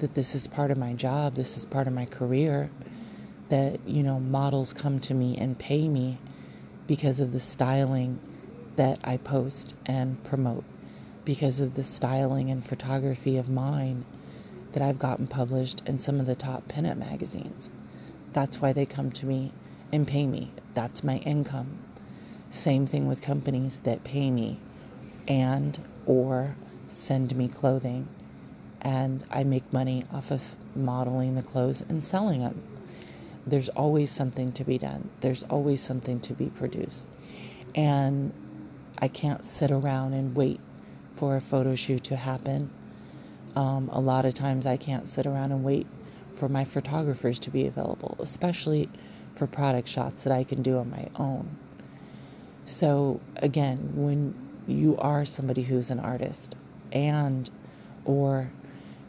that 0.00 0.14
this 0.14 0.34
is 0.34 0.46
part 0.46 0.70
of 0.70 0.78
my 0.78 0.92
job, 0.92 1.34
this 1.34 1.56
is 1.56 1.66
part 1.66 1.86
of 1.86 1.92
my 1.92 2.04
career, 2.04 2.70
that, 3.48 3.78
you 3.86 4.02
know, 4.02 4.18
models 4.18 4.72
come 4.72 4.98
to 5.00 5.14
me 5.14 5.36
and 5.36 5.58
pay 5.58 5.88
me 5.88 6.18
because 6.86 7.20
of 7.20 7.32
the 7.32 7.40
styling 7.40 8.18
that 8.76 8.98
I 9.04 9.16
post 9.16 9.74
and 9.86 10.22
promote, 10.24 10.64
because 11.24 11.60
of 11.60 11.74
the 11.74 11.82
styling 11.82 12.50
and 12.50 12.64
photography 12.64 13.36
of 13.36 13.48
mine 13.48 14.04
that 14.72 14.82
I've 14.82 14.98
gotten 14.98 15.26
published 15.26 15.82
in 15.86 15.98
some 15.98 16.20
of 16.20 16.26
the 16.26 16.34
top 16.34 16.68
pinup 16.68 16.96
magazines. 16.96 17.70
That's 18.32 18.60
why 18.60 18.72
they 18.72 18.86
come 18.86 19.12
to 19.12 19.26
me 19.26 19.52
and 19.92 20.06
pay 20.06 20.26
me. 20.26 20.52
That's 20.74 21.04
my 21.04 21.18
income. 21.18 21.78
Same 22.50 22.86
thing 22.86 23.06
with 23.06 23.22
companies 23.22 23.80
that 23.84 24.04
pay 24.04 24.30
me 24.30 24.58
and 25.28 25.78
or 26.06 26.56
send 26.88 27.34
me 27.36 27.48
clothing 27.48 28.08
and 28.80 29.24
I 29.30 29.44
make 29.44 29.72
money 29.72 30.04
off 30.12 30.30
of 30.30 30.54
modeling 30.76 31.34
the 31.34 31.42
clothes 31.42 31.82
and 31.88 32.02
selling 32.02 32.40
them. 32.40 32.62
There's 33.46 33.70
always 33.70 34.10
something 34.10 34.52
to 34.52 34.64
be 34.64 34.78
done. 34.78 35.10
There's 35.20 35.42
always 35.44 35.80
something 35.80 36.20
to 36.20 36.34
be 36.34 36.46
produced. 36.46 37.06
And 37.74 38.32
I 38.98 39.08
can't 39.08 39.44
sit 39.44 39.70
around 39.70 40.14
and 40.14 40.34
wait 40.34 40.60
for 41.16 41.36
a 41.36 41.40
photo 41.40 41.74
shoot 41.74 42.04
to 42.04 42.16
happen. 42.16 42.70
Um, 43.54 43.88
a 43.92 44.00
lot 44.00 44.24
of 44.24 44.34
times 44.34 44.66
I 44.66 44.76
can't 44.76 45.08
sit 45.08 45.26
around 45.26 45.52
and 45.52 45.62
wait 45.62 45.86
for 46.32 46.48
my 46.48 46.64
photographers 46.64 47.38
to 47.40 47.50
be 47.50 47.66
available, 47.66 48.16
especially 48.18 48.88
for 49.34 49.46
product 49.46 49.88
shots 49.88 50.24
that 50.24 50.32
I 50.32 50.44
can 50.44 50.62
do 50.62 50.78
on 50.78 50.90
my 50.90 51.08
own. 51.16 51.56
So, 52.64 53.20
again, 53.36 53.92
when 53.94 54.34
you 54.66 54.96
are 54.98 55.24
somebody 55.24 55.64
who's 55.64 55.90
an 55.90 56.00
artist 56.00 56.54
and 56.92 57.50
or 58.04 58.50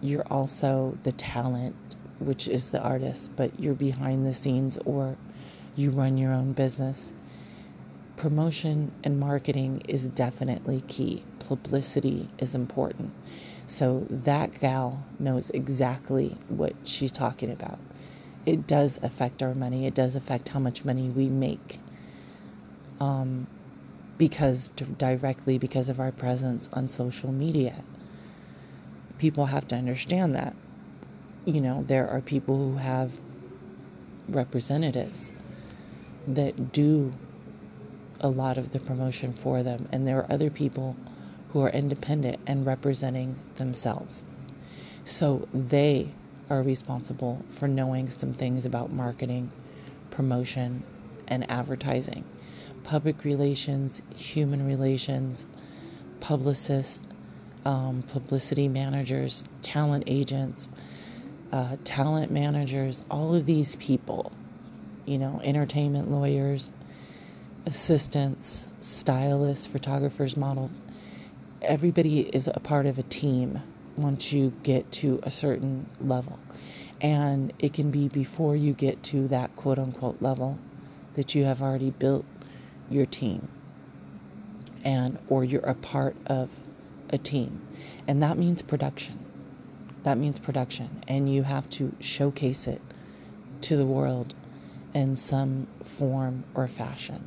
you're 0.02 0.28
also 0.30 0.98
the 1.04 1.12
talent 1.12 1.76
which 2.19 2.48
is 2.48 2.69
the 2.69 2.82
artist 2.82 3.32
but 3.36 3.58
you're 3.60 3.74
behind 3.74 4.26
the 4.26 4.34
scenes 4.34 4.78
or 4.86 5.15
you 5.76 5.91
run 5.91 6.17
your 6.17 6.34
own 6.34 6.52
business 6.52 7.13
promotion 8.17 8.91
and 9.04 9.19
marketing 9.19 9.82
is 9.88 10.08
definitely 10.08 10.82
key 10.88 11.23
publicity 11.39 12.30
is 12.38 12.56
important 12.56 13.12
so 13.67 14.06
that 14.10 14.60
gal 14.60 15.04
knows 15.19 15.49
exactly 15.51 16.38
what 16.47 16.73
she's 16.84 17.12
talking 17.12 17.51
about 17.51 17.80
it 18.45 18.65
does 18.67 18.99
affect 19.01 19.43
our 19.43 19.54
money 19.54 19.86
it 19.86 19.93
does 19.93 20.15
affect 20.15 20.49
how 20.49 20.60
much 20.60 20.86
money 20.86 21.10
we 21.10 21.28
make 21.28 21.80
um, 22.99 23.47
because 24.17 24.69
directly 24.97 25.58
because 25.58 25.89
of 25.89 25.99
our 25.99 26.12
presence 26.12 26.69
on 26.73 26.88
social 26.88 27.32
media. 27.32 27.84
People 29.17 29.47
have 29.47 29.67
to 29.69 29.75
understand 29.75 30.36
that. 30.36 30.56
You 31.45 31.62
know, 31.62 31.84
there 31.88 32.08
are 32.10 32.21
people 32.21 32.58
who 32.58 32.78
have 32.78 33.19
representatives 34.28 35.32
that 36.28 36.71
do 36.71 37.13
a 38.19 38.30
lot 38.30 38.58
of 38.58 38.71
the 38.71 38.80
promotion 38.80 39.34
for 39.34 39.63
them, 39.63 39.88
and 39.91 40.08
there 40.08 40.19
are 40.19 40.32
other 40.32 40.49
people 40.49 40.95
who 41.54 41.62
are 41.62 41.69
independent 41.69 42.39
and 42.45 42.65
representing 42.65 43.36
themselves. 43.56 44.23
So 45.04 45.47
they 45.54 46.10
are 46.49 46.62
responsible 46.62 47.43
for 47.49 47.67
knowing 47.67 48.10
some 48.10 48.34
things 48.34 48.65
about 48.65 48.91
marketing, 48.91 49.51
promotion, 50.12 50.84
and 51.28 51.49
advertising 51.49 52.23
public 52.86 53.23
relations, 53.25 54.01
human 54.15 54.65
relations, 54.65 55.47
publicists, 56.19 57.01
um, 57.65 58.04
publicity 58.04 58.67
managers, 58.67 59.43
talent 59.63 60.04
agents, 60.06 60.69
uh, 61.51 61.78
talent 61.84 62.32
managers, 62.32 63.01
all 63.10 63.34
of 63.34 63.47
these 63.47 63.75
people, 63.78 64.32
you 65.06 65.17
know, 65.17 65.41
entertainment 65.43 66.12
lawyers, 66.12 66.71
assistants, 67.65 68.65
stylists, 68.82 69.65
photographers, 69.65 70.38
models. 70.38 70.80
Everybody 71.62 72.21
is 72.21 72.47
a 72.47 72.60
part 72.60 72.86
of 72.86 72.99
a 72.99 73.04
team 73.04 73.62
once 73.95 74.32
you 74.32 74.54
get 74.63 74.91
to 74.91 75.19
a 75.23 75.32
certain 75.32 75.88
level. 75.99 76.39
And 77.01 77.54
it 77.60 77.73
can 77.73 77.91
be 77.91 78.08
before 78.08 78.56
you 78.56 78.73
get 78.73 79.04
to 79.04 79.28
that 79.30 79.56
quote 79.56 79.80
unquote 79.80 80.21
level 80.21 80.60
that 81.15 81.34
you 81.34 81.45
have 81.45 81.62
already 81.62 81.91
built 81.91 82.25
your 82.89 83.06
team 83.06 83.47
and 84.84 85.17
or 85.28 85.43
you're 85.43 85.62
a 85.62 85.73
part 85.73 86.15
of 86.28 86.49
a 87.10 87.17
team 87.17 87.62
and 88.08 88.21
that 88.21 88.38
means 88.38 88.62
production 88.62 89.19
that 90.04 90.17
means 90.17 90.38
production 90.38 91.04
and 91.08 91.34
you 91.34 91.43
have 91.43 91.69
to 91.69 91.95
showcase 91.99 92.67
it 92.67 92.82
to 93.62 93.75
the 93.75 93.86
world 93.86 94.34
in 94.93 95.15
some 95.15 95.67
form 95.84 96.43
or 96.54 96.67
fashion 96.67 97.25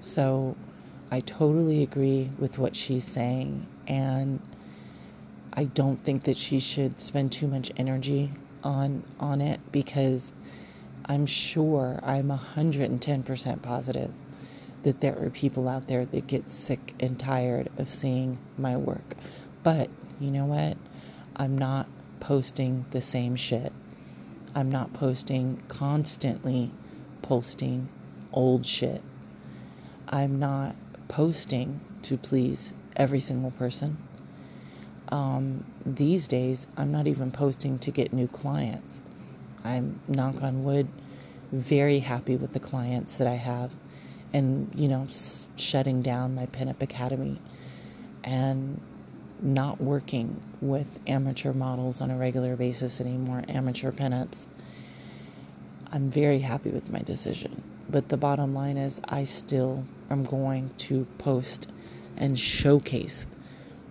so 0.00 0.56
i 1.10 1.20
totally 1.20 1.82
agree 1.82 2.30
with 2.38 2.58
what 2.58 2.74
she's 2.74 3.04
saying 3.04 3.66
and 3.86 4.40
i 5.52 5.64
don't 5.64 6.02
think 6.04 6.24
that 6.24 6.36
she 6.36 6.58
should 6.60 7.00
spend 7.00 7.30
too 7.30 7.46
much 7.46 7.70
energy 7.76 8.32
on 8.62 9.02
on 9.18 9.40
it 9.40 9.60
because 9.72 10.32
i'm 11.06 11.26
sure 11.26 12.00
i'm 12.02 12.28
110% 12.28 13.62
positive 13.62 14.12
that 14.82 15.00
there 15.00 15.18
are 15.22 15.30
people 15.30 15.68
out 15.68 15.86
there 15.86 16.04
that 16.06 16.26
get 16.26 16.50
sick 16.50 16.94
and 17.00 17.18
tired 17.18 17.68
of 17.76 17.88
seeing 17.88 18.38
my 18.56 18.76
work. 18.76 19.14
But 19.62 19.90
you 20.18 20.30
know 20.30 20.46
what? 20.46 20.76
I'm 21.36 21.56
not 21.56 21.86
posting 22.18 22.86
the 22.90 23.00
same 23.00 23.36
shit. 23.36 23.72
I'm 24.54 24.70
not 24.70 24.92
posting 24.92 25.62
constantly 25.68 26.70
posting 27.22 27.88
old 28.32 28.66
shit. 28.66 29.02
I'm 30.10 30.38
not 30.38 30.76
posting 31.08 31.80
to 32.02 32.18
please 32.18 32.72
every 32.96 33.20
single 33.20 33.52
person. 33.52 33.96
Um, 35.08 35.64
these 35.86 36.28
days, 36.28 36.66
I'm 36.76 36.92
not 36.92 37.06
even 37.06 37.30
posting 37.30 37.78
to 37.78 37.90
get 37.90 38.12
new 38.12 38.28
clients. 38.28 39.00
I'm, 39.64 40.00
knock 40.06 40.42
on 40.42 40.64
wood, 40.64 40.88
very 41.52 42.00
happy 42.00 42.36
with 42.36 42.52
the 42.52 42.60
clients 42.60 43.16
that 43.16 43.26
I 43.26 43.34
have 43.34 43.72
and 44.32 44.70
you 44.74 44.88
know 44.88 45.06
shutting 45.56 46.02
down 46.02 46.34
my 46.34 46.46
pinup 46.46 46.80
academy 46.82 47.40
and 48.22 48.80
not 49.40 49.80
working 49.80 50.40
with 50.60 51.00
amateur 51.06 51.52
models 51.52 52.00
on 52.00 52.10
a 52.10 52.16
regular 52.16 52.56
basis 52.56 53.00
anymore 53.00 53.42
amateur 53.48 53.90
pinups 53.90 54.46
i'm 55.92 56.10
very 56.10 56.40
happy 56.40 56.70
with 56.70 56.90
my 56.90 57.00
decision 57.00 57.62
but 57.90 58.08
the 58.08 58.16
bottom 58.16 58.54
line 58.54 58.76
is 58.76 59.00
i 59.08 59.24
still 59.24 59.84
am 60.10 60.24
going 60.24 60.70
to 60.78 61.06
post 61.18 61.68
and 62.16 62.38
showcase 62.38 63.26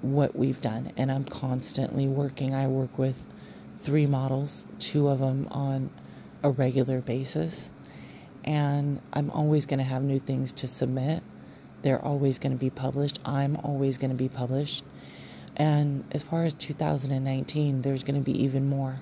what 0.02 0.36
we've 0.36 0.62
done 0.62 0.92
and 0.98 1.12
i'm 1.12 1.26
constantly 1.26 2.08
working 2.08 2.54
i 2.54 2.68
work 2.68 2.98
with 2.98 3.26
three 3.80 4.06
models 4.06 4.66
two 4.80 5.08
of 5.08 5.20
them 5.20 5.48
on 5.52 5.90
a 6.44 6.50
regular 6.50 7.02
basis 7.02 7.70
and 8.44 9.02
I'm 9.14 9.30
always 9.32 9.66
going 9.66 9.80
to 9.80 9.84
have 9.84 10.04
new 10.04 10.20
things 10.20 10.54
to 10.54 10.68
submit. 10.68 11.24
They're 11.82 12.04
always 12.04 12.40
going 12.40 12.54
to 12.54 12.58
be 12.58 12.70
published. 12.70 13.20
I'm 13.26 13.58
always 13.58 13.98
going 13.98 14.12
to 14.12 14.16
be 14.16 14.30
published. 14.30 14.84
And 15.56 16.06
as 16.12 16.24
far 16.24 16.46
as 16.46 16.54
2019, 16.54 17.82
there's 17.82 18.04
going 18.04 18.16
to 18.16 18.22
be 18.22 18.44
even 18.44 18.68
more. 18.68 19.02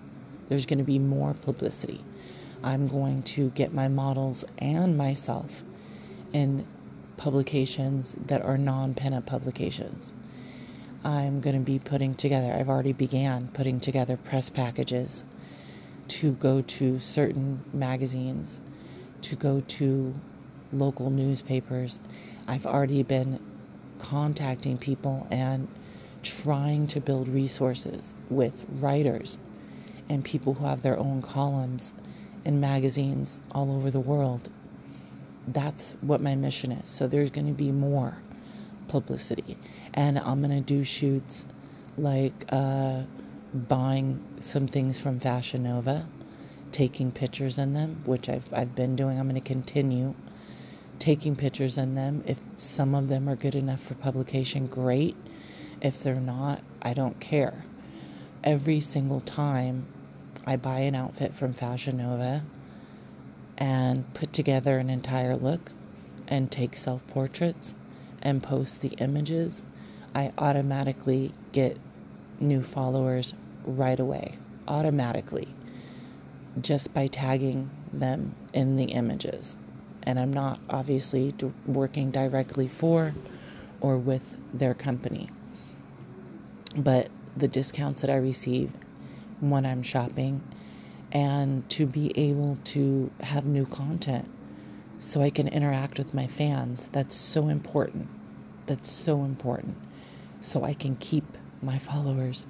There's 0.50 0.66
going 0.66 0.80
to 0.80 0.86
be 0.86 1.00
more 1.00 1.34
publicity. 1.34 2.04
I'm 2.64 2.88
going 2.88 3.24
to 3.24 3.50
get 3.52 3.74
my 3.74 3.88
models 3.88 4.46
and 4.58 4.98
myself 4.98 5.64
in 6.34 6.66
publications 7.18 8.16
that 8.28 8.42
are 8.42 8.58
non-pinup 8.58 9.26
publications. 9.26 10.14
I'm 11.04 11.42
going 11.42 11.56
to 11.56 11.62
be 11.62 11.80
putting 11.80 12.16
together, 12.16 12.54
I've 12.54 12.70
already 12.70 12.94
began 12.94 13.50
putting 13.50 13.80
together 13.80 14.18
press 14.18 14.50
packages 14.50 15.24
to 16.10 16.34
go 16.34 16.62
to 16.62 17.00
certain 17.00 17.64
magazines 17.74 18.60
to 19.22 19.36
go 19.36 19.62
to 19.62 20.14
local 20.72 21.10
newspapers. 21.10 22.00
I've 22.48 22.66
already 22.66 23.04
been 23.04 23.40
contacting 24.00 24.78
people 24.78 25.28
and 25.30 25.68
trying 26.24 26.88
to 26.88 27.00
build 27.00 27.28
resources 27.28 28.16
with 28.30 28.66
writers 28.70 29.40
and 30.10 30.24
people 30.24 30.56
who 30.56 30.66
have 30.66 30.82
their 30.82 30.98
own 30.98 31.22
columns 31.22 31.94
in 32.48 32.62
magazines 32.62 33.42
all 33.52 33.76
over 33.76 33.92
the 33.92 34.00
world. 34.00 34.50
That's 35.46 35.96
what 36.00 36.22
my 36.22 36.34
mission 36.34 36.72
is. 36.72 36.90
So 36.90 37.06
there's 37.06 37.30
going 37.30 37.48
to 37.48 37.54
be 37.54 37.74
more 37.74 38.20
publicity. 38.88 39.58
And 39.94 40.18
I'm 40.18 40.42
going 40.42 40.56
to 40.56 40.62
do 40.62 40.86
shoots 40.86 41.46
like 41.98 42.46
uh, 42.50 43.02
buying 43.54 44.24
some 44.40 44.66
things 44.66 44.98
from 44.98 45.20
Fashion 45.20 45.64
Nova 45.64 46.08
taking 46.72 47.12
pictures 47.12 47.58
in 47.58 47.74
them, 47.74 48.02
which 48.06 48.30
I've, 48.30 48.46
I've 48.54 48.76
been 48.76 48.96
doing. 48.96 49.20
I'm 49.20 49.28
going 49.28 49.42
to 49.42 49.46
continue 49.46 50.16
taking 51.00 51.36
pictures 51.36 51.78
in 51.78 51.96
them. 51.96 52.24
If 52.26 52.40
some 52.56 52.96
of 52.96 53.10
them 53.10 53.28
are 53.28 53.36
good 53.36 53.56
enough 53.56 53.82
for 53.82 53.96
publication, 53.96 54.68
great. 54.68 55.18
If 55.82 56.02
they're 56.02 56.16
not, 56.16 56.62
I 56.82 56.94
don't 56.94 57.20
care. 57.20 57.66
Every 58.42 58.80
single 58.80 59.20
time 59.20 59.88
I 60.48 60.56
buy 60.56 60.80
an 60.80 60.96
outfit 60.96 61.36
from 61.36 61.52
Fashion 61.52 61.98
Nova 61.98 62.42
and 63.58 64.12
put 64.14 64.32
together 64.32 64.78
an 64.78 64.90
entire 64.90 65.36
look 65.36 65.74
and 66.26 66.50
take 66.50 66.78
self 66.78 67.06
portraits 67.08 67.76
and 68.22 68.42
post 68.42 68.80
the 68.80 68.96
images, 69.00 69.66
I 70.16 70.32
automatically 70.38 71.34
get 71.52 71.78
new 72.40 72.64
followers 72.64 73.34
right 73.66 74.00
away. 74.00 74.38
Automatically. 74.70 75.50
Just 76.62 76.94
by 76.94 77.08
tagging 77.08 77.70
them 77.92 78.34
in 78.54 78.78
the 78.78 78.86
images. 78.86 79.58
And 80.04 80.18
I'm 80.18 80.32
not 80.32 80.62
obviously 80.70 81.36
working 81.66 82.10
directly 82.10 82.70
for 82.70 83.14
or 83.82 83.98
with 83.98 84.38
their 84.54 84.74
company. 84.74 85.28
But 86.74 87.10
the 87.36 87.50
discounts 87.50 88.00
that 88.00 88.10
I 88.10 88.16
receive 88.16 88.72
when 89.40 89.66
I'm 89.66 89.84
shopping 89.84 90.42
and 91.12 91.68
to 91.70 91.86
be 91.86 92.12
able 92.18 92.58
to 92.66 93.12
have 93.22 93.46
new 93.46 93.66
content 93.66 94.30
so 95.00 95.22
I 95.22 95.30
can 95.30 95.48
interact 95.48 95.98
with 95.98 96.14
my 96.14 96.28
fans. 96.28 96.90
That's 96.92 97.16
so 97.16 97.48
important. 97.48 98.10
That's 98.66 98.92
so 98.92 99.24
important. 99.24 99.78
So 100.42 100.64
I 100.64 100.74
can 100.74 100.96
keep 100.98 101.38
my 101.62 101.80
followers 101.80 102.48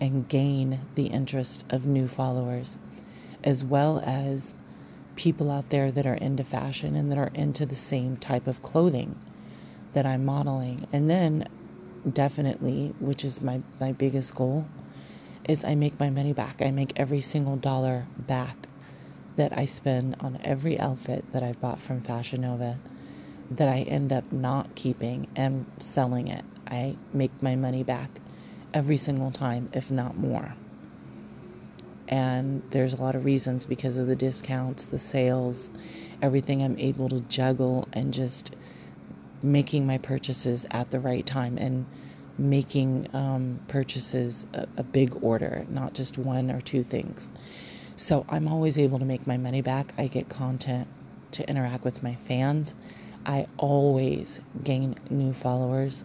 and 0.00 0.28
gain 0.28 0.80
the 0.94 1.06
interest 1.06 1.64
of 1.70 1.86
new 1.86 2.08
followers, 2.08 2.78
as 3.42 3.64
well 3.64 4.02
as 4.04 4.54
people 5.16 5.50
out 5.50 5.70
there 5.70 5.90
that 5.90 6.06
are 6.06 6.14
into 6.14 6.44
fashion 6.44 6.94
and 6.94 7.10
that 7.10 7.18
are 7.18 7.30
into 7.34 7.66
the 7.66 7.76
same 7.76 8.16
type 8.16 8.46
of 8.46 8.62
clothing 8.62 9.18
that 9.92 10.06
I'm 10.06 10.24
modeling. 10.24 10.86
And 10.92 11.10
then, 11.10 11.48
definitely, 12.10 12.94
which 13.00 13.24
is 13.24 13.40
my, 13.40 13.62
my 13.80 13.92
biggest 13.92 14.34
goal, 14.34 14.66
is 15.48 15.64
I 15.64 15.74
make 15.74 15.98
my 15.98 16.10
money 16.10 16.34
back. 16.34 16.60
I 16.60 16.70
make 16.70 16.92
every 16.94 17.22
single 17.22 17.56
dollar 17.56 18.06
back 18.16 18.68
that 19.36 19.56
I 19.56 19.64
spend 19.64 20.16
on 20.20 20.38
every 20.44 20.78
outfit 20.78 21.24
that 21.32 21.42
I've 21.42 21.60
bought 21.60 21.80
from 21.80 22.02
Fashion 22.02 22.42
Nova 22.42 22.78
that 23.50 23.68
I 23.68 23.80
end 23.82 24.12
up 24.12 24.30
not 24.30 24.74
keeping 24.74 25.26
and 25.34 25.64
selling 25.78 26.28
it. 26.28 26.44
I 26.66 26.96
make 27.14 27.42
my 27.42 27.56
money 27.56 27.82
back 27.82 28.20
every 28.74 28.98
single 28.98 29.30
time, 29.30 29.70
if 29.72 29.90
not 29.90 30.18
more. 30.18 30.54
And 32.08 32.62
there's 32.70 32.92
a 32.92 32.96
lot 32.96 33.14
of 33.14 33.24
reasons 33.24 33.64
because 33.64 33.96
of 33.96 34.06
the 34.06 34.16
discounts, 34.16 34.84
the 34.84 34.98
sales, 34.98 35.70
everything 36.20 36.62
I'm 36.62 36.78
able 36.78 37.08
to 37.08 37.20
juggle 37.20 37.88
and 37.92 38.12
just 38.12 38.54
making 39.42 39.86
my 39.86 39.98
purchases 39.98 40.66
at 40.70 40.90
the 40.90 41.00
right 41.00 41.24
time 41.24 41.56
and 41.58 41.86
making 42.38 43.08
um, 43.12 43.60
purchases 43.68 44.46
a, 44.54 44.66
a 44.76 44.82
big 44.82 45.16
order, 45.22 45.66
not 45.68 45.92
just 45.92 46.16
one 46.16 46.50
or 46.50 46.60
two 46.60 46.84
things. 46.84 47.28
So 47.96 48.24
I'm 48.28 48.46
always 48.46 48.78
able 48.78 49.00
to 49.00 49.04
make 49.04 49.26
my 49.26 49.36
money 49.36 49.60
back. 49.60 49.92
I 49.98 50.06
get 50.06 50.28
content 50.28 50.86
to 51.32 51.48
interact 51.48 51.84
with 51.84 52.02
my 52.02 52.14
fans. 52.26 52.74
I 53.26 53.46
always 53.56 54.40
gain 54.62 54.96
new 55.10 55.32
followers. 55.32 56.04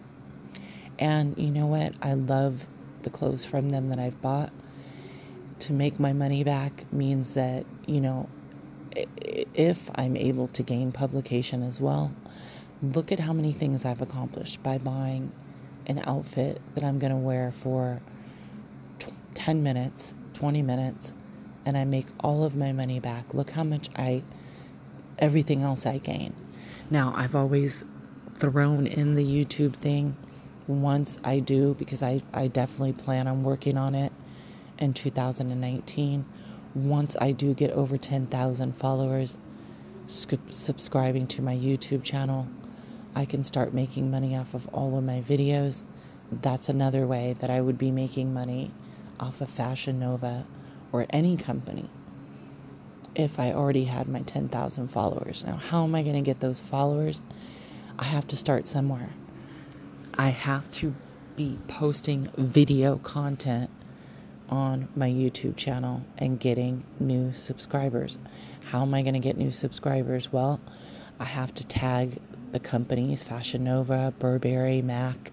And 0.98 1.38
you 1.38 1.50
know 1.50 1.66
what? 1.66 1.94
I 2.02 2.14
love 2.14 2.66
the 3.02 3.10
clothes 3.10 3.44
from 3.44 3.70
them 3.70 3.88
that 3.90 3.98
I've 3.98 4.20
bought. 4.20 4.52
To 5.60 5.72
make 5.72 6.00
my 6.00 6.12
money 6.12 6.42
back 6.42 6.92
means 6.92 7.34
that, 7.34 7.64
you 7.86 8.00
know, 8.00 8.28
if 9.54 9.90
I'm 9.94 10.16
able 10.16 10.48
to 10.48 10.62
gain 10.62 10.92
publication 10.92 11.62
as 11.62 11.80
well, 11.80 12.12
look 12.82 13.12
at 13.12 13.20
how 13.20 13.32
many 13.32 13.52
things 13.52 13.84
I've 13.84 14.02
accomplished 14.02 14.62
by 14.62 14.78
buying 14.78 15.32
an 15.86 16.02
outfit 16.06 16.60
that 16.74 16.84
I'm 16.84 16.98
going 16.98 17.12
to 17.12 17.18
wear 17.18 17.52
for 17.52 18.00
10 19.34 19.62
minutes, 19.62 20.14
20 20.34 20.62
minutes, 20.62 21.12
and 21.66 21.76
I 21.76 21.84
make 21.84 22.06
all 22.20 22.44
of 22.44 22.56
my 22.56 22.72
money 22.72 23.00
back. 23.00 23.34
Look 23.34 23.50
how 23.50 23.64
much 23.64 23.88
I, 23.96 24.22
everything 25.18 25.62
else 25.62 25.86
I 25.86 25.98
gain. 25.98 26.34
Now, 26.90 27.12
I've 27.16 27.34
always 27.34 27.84
thrown 28.34 28.86
in 28.86 29.14
the 29.14 29.24
YouTube 29.24 29.74
thing 29.74 30.16
once 30.66 31.18
I 31.24 31.40
do 31.40 31.74
because 31.74 32.02
I, 32.02 32.22
I 32.32 32.48
definitely 32.48 32.92
plan 32.92 33.26
on 33.26 33.42
working 33.42 33.76
on 33.76 33.94
it 33.94 34.12
in 34.78 34.92
2019. 34.92 36.24
Once 36.74 37.16
I 37.20 37.32
do 37.32 37.54
get 37.54 37.70
over 37.70 37.96
10,000 37.96 38.76
followers 38.76 39.36
subscribing 40.06 41.26
to 41.28 41.42
my 41.42 41.54
YouTube 41.54 42.02
channel, 42.02 42.48
I 43.14 43.24
can 43.24 43.44
start 43.44 43.72
making 43.72 44.10
money 44.10 44.36
off 44.36 44.54
of 44.54 44.68
all 44.68 44.96
of 44.98 45.04
my 45.04 45.20
videos. 45.20 45.82
That's 46.32 46.68
another 46.68 47.06
way 47.06 47.36
that 47.40 47.50
I 47.50 47.60
would 47.60 47.78
be 47.78 47.90
making 47.90 48.34
money 48.34 48.72
off 49.20 49.40
of 49.40 49.50
Fashion 49.50 50.00
Nova 50.00 50.46
or 50.92 51.06
any 51.10 51.36
company 51.36 51.88
if 53.14 53.38
I 53.38 53.52
already 53.52 53.84
had 53.84 54.08
my 54.08 54.20
10,000 54.20 54.88
followers. 54.88 55.44
Now, 55.46 55.56
how 55.56 55.84
am 55.84 55.94
I 55.94 56.02
going 56.02 56.16
to 56.16 56.20
get 56.20 56.40
those 56.40 56.60
followers? 56.60 57.20
I 57.98 58.04
have 58.04 58.26
to 58.28 58.36
start 58.36 58.66
somewhere. 58.66 59.10
I 60.18 60.30
have 60.30 60.68
to 60.72 60.94
be 61.36 61.58
posting 61.68 62.30
video 62.36 62.96
content 62.96 63.70
on 64.48 64.88
my 64.94 65.08
YouTube 65.08 65.56
channel 65.56 66.02
and 66.18 66.38
getting 66.38 66.84
new 66.98 67.32
subscribers. 67.32 68.18
How 68.66 68.82
am 68.82 68.94
I 68.94 69.02
going 69.02 69.14
to 69.14 69.20
get 69.20 69.36
new 69.36 69.50
subscribers? 69.50 70.32
Well, 70.32 70.60
I 71.18 71.24
have 71.24 71.54
to 71.54 71.66
tag 71.66 72.20
the 72.54 72.60
companies 72.60 73.20
Fashion 73.20 73.64
Nova, 73.64 74.14
Burberry, 74.20 74.80
MAC, 74.80 75.32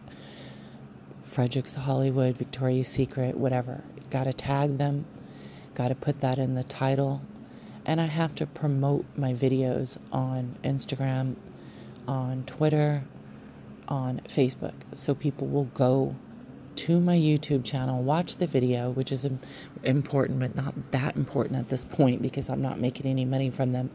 Fredericks 1.23 1.75
Hollywood, 1.75 2.36
Victoria's 2.36 2.88
Secret, 2.88 3.38
whatever. 3.38 3.84
Got 4.10 4.23
to 4.23 4.34
tag 4.34 4.79
them, 4.79 5.05
got 5.75 5.89
to 5.89 5.95
put 5.95 6.19
that 6.21 6.39
in 6.39 6.55
the 6.55 6.63
title, 6.63 7.21
and 7.86 8.01
I 8.01 8.07
have 8.07 8.34
to 8.36 8.47
promote 8.47 9.05
my 9.15 9.36
videos 9.36 9.99
on 10.12 10.57
Instagram, 10.63 11.36
on 12.07 12.43
Twitter, 12.47 13.03
on 13.88 14.21
Facebook. 14.27 14.73
So 14.95 15.13
people 15.13 15.45
will 15.45 15.65
go 15.75 16.15
to 16.77 16.99
my 16.99 17.15
YouTube 17.15 17.63
channel, 17.63 18.01
watch 18.01 18.38
the 18.38 18.47
video, 18.47 18.89
which 18.89 19.12
is 19.12 19.27
important, 19.84 20.39
but 20.39 20.55
not 20.55 20.73
that 20.89 21.15
important 21.15 21.60
at 21.60 21.69
this 21.69 21.86
point 21.86 22.23
because 22.23 22.49
I'm 22.49 22.63
not 22.63 22.79
making 22.79 23.05
any 23.05 23.25
money 23.25 23.51
from 23.51 23.73
them 23.73 23.91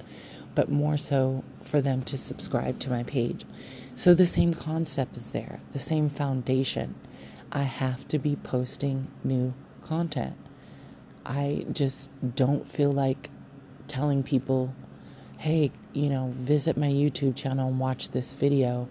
but 0.56 0.68
more 0.68 0.96
so 0.96 1.44
for 1.62 1.80
them 1.80 2.02
to 2.02 2.18
subscribe 2.18 2.80
to 2.80 2.90
my 2.90 3.04
page. 3.04 3.44
So 3.94 4.14
the 4.14 4.26
same 4.26 4.52
concept 4.52 5.16
is 5.16 5.30
there, 5.30 5.60
the 5.72 5.78
same 5.78 6.08
foundation. 6.08 6.96
I 7.52 7.62
have 7.62 8.08
to 8.08 8.18
be 8.18 8.34
posting 8.34 9.08
new 9.22 9.54
content. 9.84 10.34
I 11.24 11.66
just 11.72 12.10
don't 12.34 12.68
feel 12.68 12.90
like 12.90 13.30
telling 13.86 14.22
people, 14.22 14.74
hey, 15.38 15.70
you 15.92 16.08
know, 16.08 16.34
visit 16.38 16.76
my 16.76 16.88
YouTube 16.88 17.36
channel 17.36 17.68
and 17.68 17.78
watch 17.78 18.10
this 18.10 18.34
video 18.34 18.88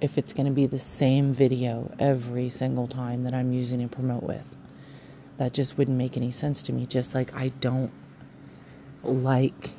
if 0.00 0.18
it's 0.18 0.32
going 0.32 0.46
to 0.46 0.52
be 0.52 0.66
the 0.66 0.78
same 0.78 1.32
video 1.32 1.94
every 1.98 2.48
single 2.48 2.88
time 2.88 3.22
that 3.24 3.34
I'm 3.34 3.52
using 3.52 3.80
to 3.80 3.88
promote 3.88 4.22
with. 4.22 4.56
That 5.36 5.52
just 5.52 5.76
wouldn't 5.78 5.96
make 5.96 6.16
any 6.16 6.30
sense 6.30 6.62
to 6.64 6.72
me. 6.72 6.86
Just 6.86 7.14
like 7.14 7.34
I 7.34 7.48
don't 7.48 7.92
like 9.02 9.74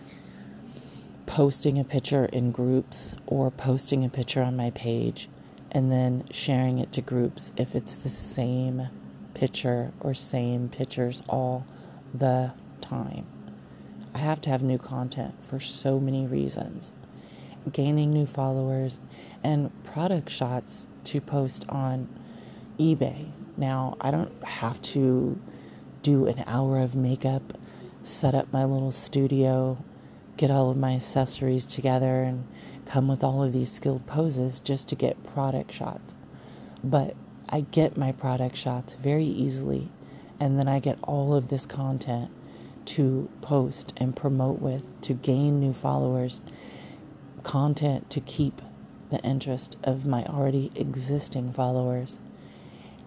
posting 1.26 1.80
a 1.80 1.84
picture 1.84 2.26
in 2.26 2.52
groups 2.52 3.16
or 3.26 3.50
posting 3.50 4.04
a 4.04 4.10
picture 4.10 4.42
on 4.42 4.56
my 4.56 4.70
page 4.72 5.30
and 5.72 5.92
then 5.92 6.26
sharing 6.32 6.80
it 6.80 6.92
to 6.92 7.02
groups 7.02 7.52
if 7.58 7.76
it's 7.76 7.96
the 7.96 8.10
same 8.10 8.90
picture 9.34 9.92
or 10.00 10.14
same 10.14 10.70
pictures 10.70 11.24
all 11.28 11.66
the 12.14 12.54
time. 12.82 13.26
I 14.14 14.20
have 14.20 14.42
to 14.42 14.50
have 14.50 14.62
new 14.62 14.78
content 14.78 15.34
for 15.44 15.60
so 15.60 16.00
many 16.00 16.28
reasons. 16.28 16.94
Gaining 17.72 18.12
new 18.14 18.28
followers 18.28 19.00
and 19.44 19.72
product 19.84 20.30
shots 20.30 20.86
to 21.06 21.20
post 21.20 21.66
on 21.70 22.08
eBay. 22.78 23.32
Now, 23.58 23.98
I 24.00 24.12
don't 24.12 24.44
have 24.44 24.82
to 24.82 25.40
do 26.04 26.28
an 26.28 26.44
hour 26.46 26.80
of 26.80 26.96
makeup, 26.96 27.58
set 28.02 28.36
up 28.36 28.52
my 28.52 28.66
little 28.66 28.92
studio, 28.92 29.78
get 30.38 30.52
all 30.52 30.70
of 30.70 30.78
my 30.78 30.96
accessories 30.96 31.66
together 31.66 32.24
and 32.24 32.46
come 32.86 33.08
with 33.08 33.24
all 33.24 33.44
of 33.44 33.54
these 33.54 33.72
skilled 33.72 34.06
poses 34.06 34.60
just 34.60 34.88
to 34.90 34.96
get 34.96 35.24
product 35.24 35.72
shots. 35.72 36.16
But 36.84 37.16
I 37.50 37.62
get 37.62 37.98
my 37.98 38.12
product 38.12 38.58
shots 38.58 38.94
very 38.96 39.26
easily, 39.26 39.90
and 40.40 40.58
then 40.58 40.68
I 40.68 40.80
get 40.80 40.98
all 41.04 41.34
of 41.34 41.50
this 41.50 41.66
content 41.66 42.32
to 42.86 43.30
post 43.42 43.94
and 43.98 44.16
promote 44.16 44.60
with 44.60 44.86
to 45.02 45.14
gain 45.14 45.60
new 45.60 45.74
followers, 45.74 46.42
content 47.44 48.10
to 48.10 48.20
keep 48.20 48.62
the 49.10 49.20
interest 49.20 49.78
of 49.84 50.06
my 50.06 50.26
already 50.26 50.72
existing 50.76 51.54
followers. 51.54 52.20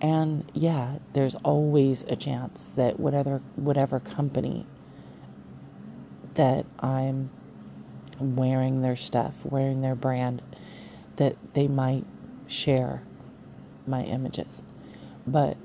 And 0.00 0.50
yeah, 0.54 0.98
there's 1.12 1.34
always 1.36 2.04
a 2.04 2.16
chance 2.16 2.70
that 2.76 3.00
whatever 3.00 3.42
whatever 3.56 3.98
company 3.98 4.66
that 6.36 6.64
I'm 6.80 7.30
wearing 8.18 8.82
their 8.82 8.96
stuff, 8.96 9.44
wearing 9.44 9.82
their 9.82 9.94
brand, 9.94 10.40
that 11.16 11.36
they 11.54 11.68
might 11.68 12.04
share 12.46 13.02
my 13.86 14.04
images. 14.04 14.62
but 15.26 15.56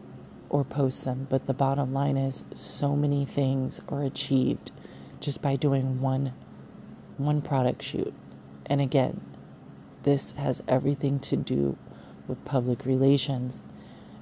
or 0.51 0.65
post 0.65 1.05
them. 1.05 1.27
But 1.29 1.47
the 1.47 1.53
bottom 1.53 1.93
line 1.93 2.17
is 2.17 2.43
so 2.53 2.95
many 2.95 3.25
things 3.25 3.79
are 3.87 4.03
achieved 4.03 4.71
just 5.19 5.41
by 5.41 5.55
doing 5.55 6.01
one 6.01 6.33
one 7.17 7.41
product 7.41 7.83
shoot. 7.83 8.13
And 8.65 8.81
again, 8.81 9.21
this 10.03 10.31
has 10.33 10.61
everything 10.67 11.19
to 11.19 11.37
do 11.37 11.77
with 12.27 12.43
public 12.45 12.85
relations, 12.85 13.61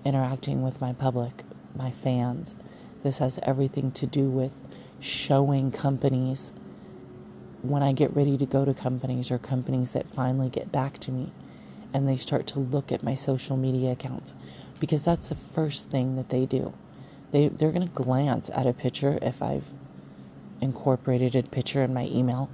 interacting 0.04 0.62
with 0.62 0.82
my 0.82 0.94
public, 0.94 1.44
my 1.76 1.92
fans. 1.92 2.56
This 3.04 3.20
has 3.20 3.40
everything 3.44 3.92
to 3.94 4.06
do 4.06 4.30
with 4.30 4.59
showing 5.00 5.72
companies 5.72 6.52
when 7.62 7.84
I 7.84 7.92
get 7.92 8.16
ready 8.16 8.38
to 8.38 8.46
go 8.46 8.66
to 8.66 8.74
companies 8.74 9.32
or 9.32 9.38
companies 9.38 9.94
that 9.94 10.10
finally 10.10 10.50
get 10.50 10.72
back 10.72 10.98
to 11.00 11.12
me 11.12 11.32
and 11.94 12.08
they 12.08 12.18
start 12.18 12.48
to 12.48 12.60
look 12.60 12.92
at 12.92 13.04
my 13.04 13.16
social 13.16 13.58
media 13.58 13.92
accounts 13.92 14.34
because 14.80 15.04
that's 15.04 15.30
the 15.30 15.36
first 15.36 15.90
thing 15.90 16.16
that 16.16 16.30
they 16.30 16.46
do. 16.46 16.74
They, 17.32 17.48
they're 17.48 17.72
going 17.72 17.88
to 17.88 17.94
glance 17.94 18.50
at 18.52 18.66
a 18.66 18.74
picture 18.74 19.20
if 19.22 19.42
I've 19.42 19.66
incorporated 20.62 21.36
a 21.36 21.44
picture 21.44 21.84
in 21.84 21.94
my 21.94 22.06
email. 22.06 22.50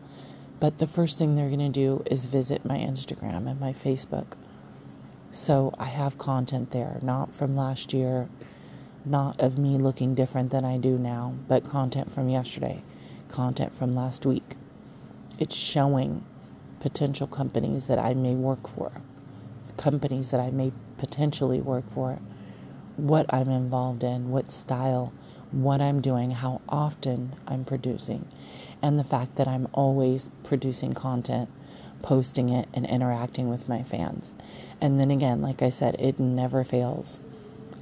But 0.59 0.79
the 0.79 0.87
first 0.87 1.17
thing 1.17 1.35
they're 1.35 1.49
going 1.49 1.59
to 1.59 1.69
do 1.69 2.03
is 2.09 2.25
visit 2.25 2.65
my 2.65 2.77
Instagram 2.77 3.49
and 3.49 3.59
my 3.59 3.73
Facebook. 3.73 4.25
So 5.31 5.73
I 5.77 5.85
have 5.85 6.17
content 6.17 6.71
there, 6.71 6.97
not 7.01 7.33
from 7.33 7.55
last 7.55 7.93
year, 7.93 8.29
not 9.05 9.39
of 9.39 9.57
me 9.57 9.77
looking 9.77 10.15
different 10.15 10.51
than 10.51 10.65
I 10.65 10.77
do 10.77 10.97
now, 10.97 11.35
but 11.47 11.69
content 11.69 12.11
from 12.11 12.29
yesterday, 12.29 12.83
content 13.29 13.73
from 13.73 13.95
last 13.95 14.25
week. 14.25 14.55
It's 15.37 15.55
showing 15.55 16.23
potential 16.79 17.27
companies 17.27 17.87
that 17.87 17.99
I 17.99 18.13
may 18.13 18.35
work 18.35 18.67
for, 18.75 18.91
companies 19.77 20.31
that 20.31 20.39
I 20.39 20.51
may 20.51 20.71
potentially 20.97 21.61
work 21.61 21.83
for, 21.93 22.19
what 22.97 23.25
I'm 23.33 23.49
involved 23.49 24.03
in, 24.03 24.29
what 24.29 24.51
style, 24.51 25.11
what 25.51 25.81
I'm 25.81 26.01
doing, 26.01 26.31
how 26.31 26.61
often 26.69 27.35
I'm 27.47 27.65
producing, 27.65 28.27
and 28.81 28.99
the 28.99 29.03
fact 29.03 29.35
that 29.35 29.47
I'm 29.47 29.67
always 29.73 30.29
producing 30.43 30.93
content, 30.93 31.49
posting 32.01 32.49
it, 32.49 32.67
and 32.73 32.85
interacting 32.85 33.49
with 33.49 33.67
my 33.67 33.83
fans. 33.83 34.33
And 34.79 34.99
then 34.99 35.11
again, 35.11 35.41
like 35.41 35.61
I 35.61 35.69
said, 35.69 35.95
it 35.99 36.19
never 36.19 36.63
fails. 36.63 37.19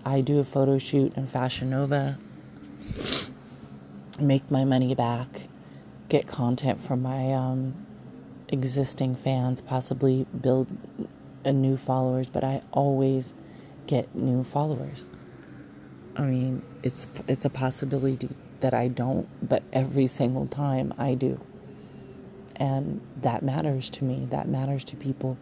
I 0.06 0.22
do 0.22 0.40
a 0.40 0.44
photo 0.44 0.78
shoot 0.78 1.16
in 1.16 1.28
Fashion 1.28 1.70
Nova, 1.70 2.18
make 4.20 4.50
my 4.52 4.66
money 4.66 4.94
back, 4.94 5.48
get 6.10 6.28
content 6.28 6.82
from 6.82 7.02
my 7.02 7.34
um, 7.34 7.74
existing 8.50 9.16
fans, 9.16 9.62
possibly 9.62 10.26
build 10.40 10.68
a 11.46 11.54
new 11.54 11.78
followers, 11.78 12.28
but 12.28 12.44
I 12.44 12.62
always 12.72 13.34
get 13.88 14.14
new 14.14 14.44
followers. 14.44 15.06
I 16.16 16.24
mean, 16.24 16.62
it's 16.84 17.08
it's 17.28 17.46
a 17.46 17.50
possibility 17.50 18.30
that 18.60 18.74
I 18.74 18.88
don't, 18.88 19.28
but 19.48 19.64
every 19.74 20.08
single 20.08 20.48
time 20.48 20.94
I 20.98 21.16
do. 21.16 21.40
And 22.56 23.02
that 23.20 23.42
matters 23.42 23.90
to 23.92 24.04
me. 24.04 24.28
That 24.30 24.48
matters 24.48 24.84
to 24.86 24.96
people 24.96 25.38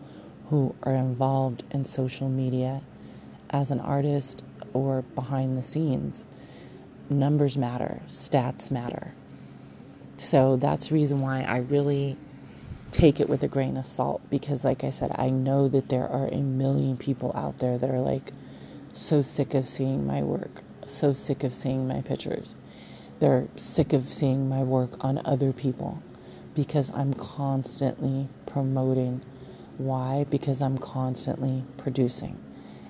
who 0.50 0.76
are 0.84 0.96
involved 0.96 1.64
in 1.72 1.86
social 1.86 2.30
media 2.30 2.82
as 3.50 3.70
an 3.70 3.80
artist 3.80 4.44
or 4.74 5.02
behind 5.02 5.58
the 5.58 5.64
scenes. 5.64 6.24
Numbers 7.10 7.58
matter, 7.58 8.02
stats 8.08 8.72
matter. 8.72 9.14
So 10.18 10.56
that's 10.56 10.90
the 10.90 10.96
reason 10.96 11.20
why 11.22 11.42
I 11.42 11.58
really 11.58 12.18
take 12.92 13.20
it 13.20 13.30
with 13.30 13.42
a 13.42 13.48
grain 13.48 13.78
of 13.78 13.86
salt 13.86 14.22
because, 14.30 14.64
like 14.64 14.84
I 14.84 14.90
said, 14.90 15.12
I 15.16 15.30
know 15.30 15.68
that 15.68 15.90
there 15.90 16.08
are 16.08 16.28
a 16.28 16.38
million 16.38 16.98
people 16.98 17.32
out 17.36 17.60
there 17.60 17.78
that 17.78 17.90
are 17.90 18.00
like 18.00 18.32
so 18.94 19.22
sick 19.22 19.54
of 19.54 19.68
seeing 19.68 20.06
my 20.06 20.22
work, 20.22 20.62
so 20.86 21.14
sick 21.14 21.44
of 21.44 21.54
seeing 21.54 21.88
my 21.88 22.02
pictures. 22.02 22.56
They're 23.20 23.48
sick 23.56 23.94
of 23.94 24.10
seeing 24.10 24.50
my 24.50 24.64
work 24.64 24.92
on 25.04 25.22
other 25.26 25.54
people 25.54 26.02
because 26.56 26.92
I'm 26.92 27.14
constantly 27.14 28.28
promoting. 28.46 29.22
Why? 29.78 30.26
Because 30.30 30.62
I'm 30.62 30.78
constantly 30.78 31.64
producing. 31.78 32.38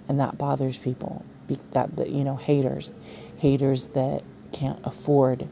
And 0.07 0.19
that 0.19 0.37
bothers 0.37 0.77
people. 0.77 1.23
That, 1.71 2.09
you 2.09 2.23
know, 2.23 2.35
haters, 2.35 2.91
haters 3.37 3.87
that 3.87 4.23
can't 4.51 4.79
afford 4.83 5.47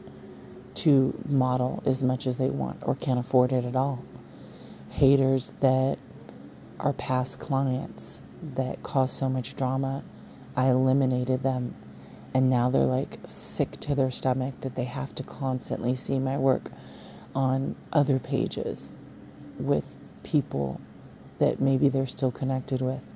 to 0.74 1.22
model 1.28 1.82
as 1.84 2.02
much 2.02 2.26
as 2.26 2.36
they 2.36 2.50
want 2.50 2.78
or 2.82 2.94
can't 2.94 3.18
afford 3.18 3.52
it 3.52 3.64
at 3.64 3.76
all. 3.76 4.04
Haters 4.90 5.52
that 5.60 5.98
are 6.78 6.92
past 6.92 7.38
clients 7.38 8.22
that 8.42 8.82
cause 8.82 9.12
so 9.12 9.28
much 9.28 9.56
drama. 9.56 10.04
I 10.56 10.68
eliminated 10.68 11.42
them 11.42 11.74
and 12.32 12.48
now 12.48 12.70
they're 12.70 12.82
like 12.82 13.18
sick 13.26 13.72
to 13.80 13.94
their 13.94 14.10
stomach 14.10 14.54
that 14.60 14.76
they 14.76 14.84
have 14.84 15.14
to 15.16 15.22
constantly 15.22 15.94
see 15.94 16.18
my 16.18 16.36
work 16.36 16.70
on 17.34 17.76
other 17.92 18.18
pages 18.18 18.90
with 19.58 19.84
people 20.22 20.80
that 21.38 21.60
maybe 21.60 21.88
they're 21.88 22.06
still 22.06 22.30
connected 22.30 22.80
with. 22.80 23.09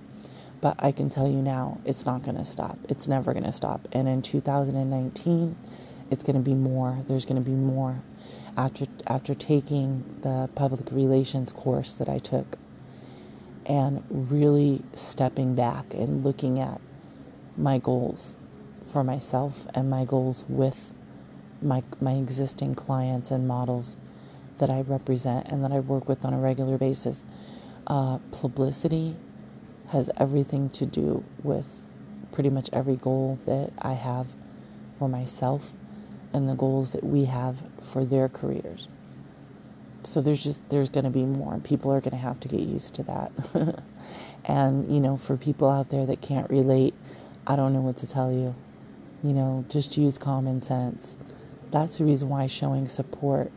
But 0.65 0.77
I 0.79 0.93
can 0.93 1.11
tell 1.11 1.29
you 1.29 1.43
now, 1.43 1.83
it's 1.85 2.07
not 2.07 2.23
going 2.23 2.39
to 2.39 2.45
stop. 2.45 2.79
It's 2.89 3.07
never 3.07 3.35
going 3.35 3.45
to 3.45 3.53
stop. 3.53 3.87
And 3.93 4.09
in 4.09 4.23
2019, 4.23 5.57
it's 6.11 6.25
going 6.25 6.37
to 6.37 6.43
be 6.43 6.55
more. 6.55 7.05
There's 7.07 7.27
going 7.27 7.37
to 7.37 7.47
be 7.47 7.55
more. 7.55 8.01
After 8.57 8.87
after 9.07 9.35
taking 9.35 10.21
the 10.23 10.49
public 10.55 10.91
relations 10.91 11.53
course 11.53 11.93
that 11.93 12.09
I 12.09 12.17
took 12.17 12.57
and 13.67 14.05
really 14.09 14.83
stepping 14.95 15.55
back 15.55 15.93
and 15.93 16.25
looking 16.25 16.59
at 16.59 16.81
my 17.59 17.77
goals 17.77 18.35
for 18.87 19.05
myself 19.05 19.67
and 19.75 19.91
my 19.91 20.07
goals 20.07 20.47
with 20.49 20.95
my 21.61 21.83
my 22.01 22.13
existing 22.13 22.75
clients 22.75 23.31
and 23.31 23.47
models 23.47 23.97
that 24.57 24.71
I 24.71 24.81
represent 24.81 25.47
and 25.49 25.63
that 25.63 25.73
I 25.73 25.81
work 25.81 26.09
with 26.09 26.25
on 26.25 26.33
a 26.33 26.39
regular 26.39 26.79
basis. 26.79 27.23
Uh, 27.87 28.17
publicity 28.31 29.17
has 29.95 30.11
everything 30.17 30.69
to 30.69 30.85
do 30.85 31.23
with 31.45 31.81
pretty 32.33 32.51
much 32.51 32.69
every 32.73 32.97
goal 32.97 33.39
that 33.47 33.71
I 33.79 33.93
have 33.93 34.27
for 34.99 35.09
myself 35.09 35.73
and 36.33 36.49
the 36.49 36.57
goals 36.57 36.91
that 36.91 37.05
we 37.05 37.27
have 37.27 37.59
for 37.81 38.05
their 38.05 38.29
careers. 38.29 38.89
So 40.03 40.21
there's 40.21 40.43
just 40.43 40.69
there's 40.69 40.89
going 40.89 41.05
to 41.05 41.11
be 41.11 41.25
more. 41.25 41.61
People 41.61 41.93
are 41.93 42.01
going 42.01 42.11
to 42.11 42.17
have 42.17 42.41
to 42.41 42.49
get 42.49 42.61
used 42.61 42.95
to 42.97 43.05
that. 43.05 43.31
and 44.45 44.93
you 44.93 44.99
know, 44.99 45.17
for 45.17 45.37
people 45.37 45.71
out 45.71 45.91
there 45.91 46.05
that 46.07 46.21
can't 46.21 46.51
relate, 46.51 46.93
I 47.47 47.55
don't 47.55 47.73
know 47.73 47.81
what 47.81 47.97
to 47.99 48.07
tell 48.09 48.33
you. 48.33 48.57
You 49.23 49.33
know, 49.33 49.65
just 49.69 49.97
use 49.97 50.19
common 50.19 50.61
sense. 50.61 51.17
That's 51.71 51.99
the 51.99 52.05
reason 52.05 52.29
why 52.29 52.49
showing 52.49 52.89
support 52.89 53.53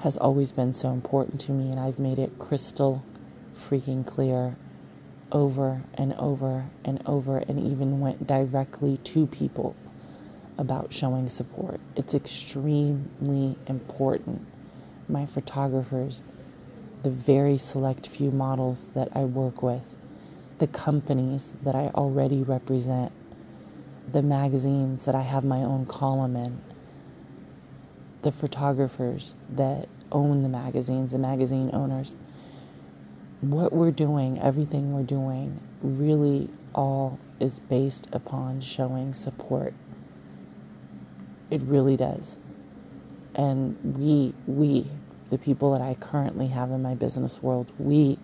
has 0.00 0.18
always 0.18 0.52
been 0.52 0.74
so 0.74 0.90
important 0.90 1.40
to 1.40 1.52
me, 1.52 1.70
and 1.70 1.80
I've 1.80 1.98
made 1.98 2.18
it 2.18 2.38
crystal 2.38 3.02
freaking 3.56 4.06
clear 4.06 4.56
over 5.34 5.82
and 5.92 6.14
over 6.14 6.70
and 6.84 7.02
over, 7.04 7.38
and 7.38 7.58
even 7.60 8.00
went 8.00 8.26
directly 8.26 8.96
to 8.98 9.26
people 9.26 9.76
about 10.56 10.94
showing 10.94 11.28
support. 11.28 11.80
It's 11.96 12.14
extremely 12.14 13.58
important. 13.66 14.46
My 15.08 15.26
photographers, 15.26 16.22
the 17.02 17.10
very 17.10 17.58
select 17.58 18.06
few 18.06 18.30
models 18.30 18.86
that 18.94 19.08
I 19.14 19.24
work 19.24 19.62
with, 19.62 19.96
the 20.58 20.68
companies 20.68 21.54
that 21.62 21.74
I 21.74 21.88
already 21.88 22.42
represent, 22.42 23.12
the 24.10 24.22
magazines 24.22 25.04
that 25.04 25.16
I 25.16 25.22
have 25.22 25.44
my 25.44 25.58
own 25.58 25.84
column 25.84 26.36
in, 26.36 26.60
the 28.22 28.30
photographers 28.32 29.34
that 29.50 29.88
own 30.12 30.42
the 30.42 30.48
magazines, 30.48 31.10
the 31.12 31.18
magazine 31.18 31.70
owners. 31.72 32.14
What 33.40 33.72
we're 33.72 33.90
doing, 33.90 34.40
everything 34.40 34.92
we're 34.92 35.02
doing, 35.02 35.60
really 35.82 36.48
all 36.74 37.18
is 37.40 37.60
based 37.60 38.08
upon 38.12 38.60
showing 38.60 39.14
support. 39.14 39.74
It 41.50 41.60
really 41.62 41.96
does. 41.96 42.38
And 43.34 43.76
we, 43.98 44.34
we, 44.46 44.86
the 45.30 45.38
people 45.38 45.72
that 45.72 45.82
I 45.82 45.94
currently 45.94 46.48
have 46.48 46.70
in 46.70 46.82
my 46.82 46.94
business 46.94 47.42
world, 47.42 47.72
we 47.78 48.18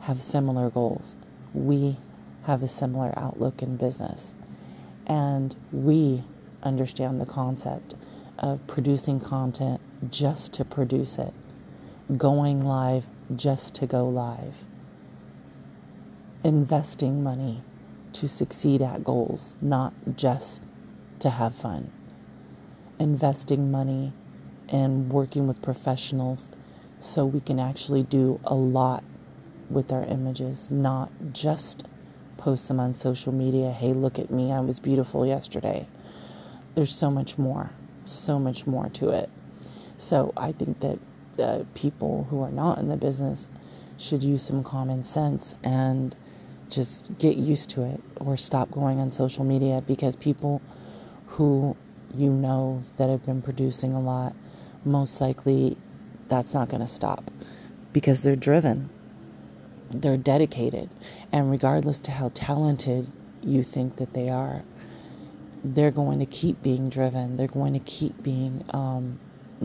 have 0.00 0.22
similar 0.22 0.70
goals. 0.70 1.14
We 1.52 1.98
have 2.44 2.62
a 2.62 2.68
similar 2.68 3.12
outlook 3.16 3.62
in 3.62 3.76
business. 3.76 4.34
And 5.06 5.54
we 5.70 6.24
understand 6.62 7.20
the 7.20 7.26
concept 7.26 7.94
of 8.38 8.66
producing 8.66 9.20
content 9.20 9.80
just 10.10 10.52
to 10.54 10.64
produce 10.64 11.18
it, 11.18 11.34
going 12.16 12.64
live 12.64 13.06
just 13.34 13.74
to 13.74 13.86
go 13.86 14.08
live, 14.08 14.64
investing 16.42 17.22
money 17.22 17.62
to 18.12 18.28
succeed 18.28 18.80
at 18.82 19.04
goals, 19.04 19.56
not 19.60 19.92
just 20.16 20.62
to 21.20 21.30
have 21.30 21.54
fun, 21.54 21.90
investing 22.98 23.70
money 23.70 24.12
and 24.68 25.10
working 25.10 25.46
with 25.46 25.60
professionals 25.62 26.48
so 26.98 27.24
we 27.24 27.40
can 27.40 27.60
actually 27.60 28.02
do 28.02 28.40
a 28.44 28.54
lot 28.54 29.04
with 29.70 29.92
our 29.92 30.04
images, 30.04 30.70
not 30.70 31.10
just 31.32 31.84
post 32.36 32.68
them 32.68 32.80
on 32.80 32.94
social 32.94 33.32
media. 33.32 33.72
Hey, 33.72 33.92
look 33.92 34.18
at 34.18 34.30
me. 34.30 34.52
I 34.52 34.60
was 34.60 34.80
beautiful 34.80 35.26
yesterday. 35.26 35.86
There's 36.74 36.94
so 36.94 37.10
much 37.10 37.36
more, 37.36 37.70
so 38.04 38.38
much 38.38 38.66
more 38.66 38.88
to 38.90 39.10
it. 39.10 39.28
So 39.96 40.32
I 40.36 40.52
think 40.52 40.80
that 40.80 40.98
uh, 41.38 41.64
people 41.74 42.26
who 42.30 42.42
are 42.42 42.50
not 42.50 42.78
in 42.78 42.88
the 42.88 42.96
business 42.96 43.48
should 43.96 44.22
use 44.22 44.42
some 44.42 44.62
common 44.62 45.04
sense 45.04 45.54
and 45.62 46.14
just 46.68 47.18
get 47.18 47.36
used 47.36 47.70
to 47.70 47.82
it 47.82 48.00
or 48.16 48.36
stop 48.36 48.70
going 48.70 49.00
on 49.00 49.10
social 49.10 49.44
media 49.44 49.82
because 49.86 50.16
people 50.16 50.60
who 51.26 51.76
you 52.14 52.30
know 52.30 52.82
that 52.96 53.08
have 53.08 53.24
been 53.24 53.42
producing 53.42 53.92
a 53.92 54.00
lot, 54.00 54.34
most 54.84 55.20
likely 55.20 55.76
that's 56.28 56.54
not 56.54 56.68
going 56.68 56.80
to 56.80 56.88
stop 56.88 57.30
because 57.92 58.22
they're 58.22 58.36
driven, 58.36 58.90
they're 59.90 60.16
dedicated, 60.16 60.90
and 61.32 61.50
regardless 61.50 62.00
to 62.00 62.12
how 62.12 62.30
talented 62.34 63.10
you 63.42 63.62
think 63.62 63.96
that 63.96 64.12
they 64.12 64.28
are, 64.28 64.62
they're 65.64 65.90
going 65.90 66.18
to 66.18 66.26
keep 66.26 66.62
being 66.62 66.88
driven. 66.88 67.36
They're 67.36 67.46
going 67.46 67.72
to 67.72 67.80
keep 67.80 68.22
being 68.22 68.64
um, 68.70 69.18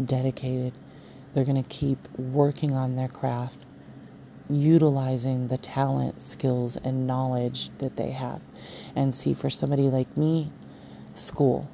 dedicated. 0.03 0.73
They're 1.33 1.45
going 1.45 1.61
to 1.61 1.69
keep 1.69 2.07
working 2.17 2.73
on 2.73 2.95
their 2.95 3.07
craft 3.07 3.57
utilizing 4.49 5.47
the 5.47 5.57
talent, 5.57 6.21
skills, 6.21 6.77
and 6.83 7.07
knowledge 7.07 7.69
that 7.77 7.95
they 7.95 8.11
have. 8.11 8.41
And 8.95 9.15
see, 9.15 9.33
for 9.33 9.49
somebody 9.49 9.83
like 9.83 10.15
me, 10.17 10.51
school. 11.15 11.69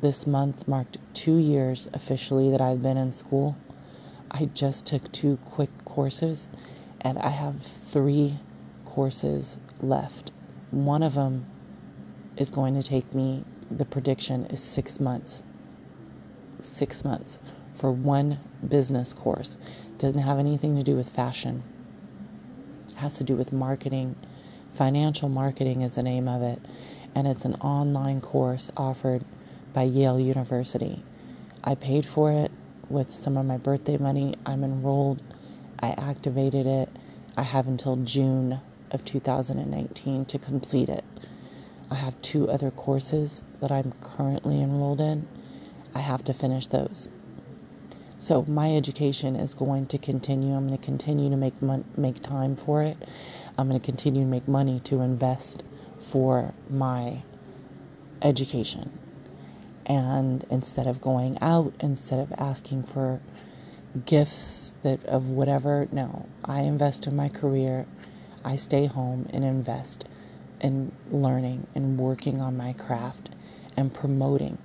This 0.00 0.26
month 0.26 0.66
marked 0.68 0.98
two 1.14 1.36
years 1.36 1.88
officially 1.92 2.50
that 2.50 2.60
I've 2.60 2.82
been 2.82 2.96
in 2.96 3.12
school. 3.12 3.56
I 4.30 4.46
just 4.46 4.86
took 4.86 5.10
two 5.12 5.38
quick 5.44 5.70
courses, 5.84 6.48
and 7.00 7.18
I 7.18 7.30
have 7.30 7.66
three 7.86 8.40
courses 8.84 9.58
left. 9.80 10.32
One 10.70 11.02
of 11.02 11.14
them 11.14 11.46
is 12.36 12.50
going 12.50 12.74
to 12.74 12.82
take 12.82 13.14
me, 13.14 13.44
the 13.70 13.84
prediction 13.84 14.46
is 14.46 14.62
six 14.62 14.98
months. 15.00 15.44
Six 16.60 17.04
months 17.04 17.38
for 17.74 17.90
one 17.90 18.40
business 18.64 19.12
course. 19.12 19.56
It 19.92 19.98
Doesn't 19.98 20.22
have 20.22 20.38
anything 20.38 20.76
to 20.76 20.82
do 20.82 20.96
with 20.96 21.08
fashion 21.08 21.62
It 22.90 22.96
has 22.96 23.14
to 23.16 23.24
do 23.24 23.36
with 23.36 23.52
marketing. 23.52 24.16
Financial 24.74 25.28
marketing 25.28 25.82
is 25.82 25.94
the 25.94 26.02
name 26.02 26.28
of 26.28 26.42
it, 26.42 26.60
and 27.14 27.26
it's 27.28 27.44
an 27.44 27.54
online 27.56 28.20
course 28.20 28.70
offered 28.76 29.24
by 29.72 29.82
Yale 29.84 30.20
University. 30.20 31.04
I 31.64 31.74
paid 31.74 32.06
for 32.06 32.32
it 32.32 32.50
with 32.88 33.12
some 33.12 33.36
of 33.36 33.46
my 33.46 33.56
birthday 33.56 33.96
money. 33.98 34.34
I'm 34.46 34.64
enrolled. 34.64 35.22
I 35.80 35.90
activated 35.90 36.66
it. 36.66 36.88
I 37.36 37.42
have 37.42 37.66
until 37.66 37.96
June 37.96 38.60
of 38.90 39.04
2019 39.04 40.24
to 40.26 40.38
complete 40.38 40.88
it. 40.88 41.04
I 41.90 41.96
have 41.96 42.20
two 42.22 42.50
other 42.50 42.70
courses 42.70 43.42
that 43.60 43.72
I'm 43.72 43.92
currently 44.02 44.60
enrolled 44.60 45.00
in. 45.00 45.28
I 45.94 46.00
have 46.00 46.24
to 46.24 46.34
finish 46.34 46.66
those. 46.68 47.08
So 48.24 48.42
my 48.48 48.74
education 48.74 49.36
is 49.36 49.52
going 49.52 49.84
to 49.88 49.98
continue. 49.98 50.54
I'm 50.54 50.66
going 50.66 50.78
to 50.78 50.82
continue 50.82 51.28
to 51.28 51.36
make 51.36 51.60
mon- 51.60 51.84
make 51.94 52.22
time 52.22 52.56
for 52.56 52.82
it. 52.82 52.96
I'm 53.58 53.68
going 53.68 53.78
to 53.78 53.84
continue 53.84 54.22
to 54.22 54.26
make 54.26 54.48
money 54.48 54.80
to 54.84 55.02
invest 55.02 55.62
for 55.98 56.54
my 56.70 57.20
education. 58.22 58.98
And 59.84 60.46
instead 60.48 60.86
of 60.86 61.02
going 61.02 61.36
out, 61.42 61.74
instead 61.80 62.18
of 62.18 62.32
asking 62.38 62.84
for 62.84 63.20
gifts 64.06 64.74
that 64.82 65.04
of 65.04 65.28
whatever, 65.28 65.86
no, 65.92 66.26
I 66.46 66.60
invest 66.60 67.06
in 67.06 67.14
my 67.14 67.28
career. 67.28 67.84
I 68.42 68.56
stay 68.56 68.86
home 68.86 69.28
and 69.34 69.44
invest 69.44 70.06
in 70.62 70.92
learning 71.10 71.66
and 71.74 71.98
working 71.98 72.40
on 72.40 72.56
my 72.56 72.72
craft 72.72 73.28
and 73.76 73.92
promoting 73.92 74.56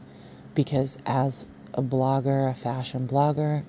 because 0.55 0.97
as 1.05 1.45
a 1.73 1.81
blogger, 1.81 2.49
a 2.49 2.53
fashion 2.53 3.07
blogger, 3.07 3.63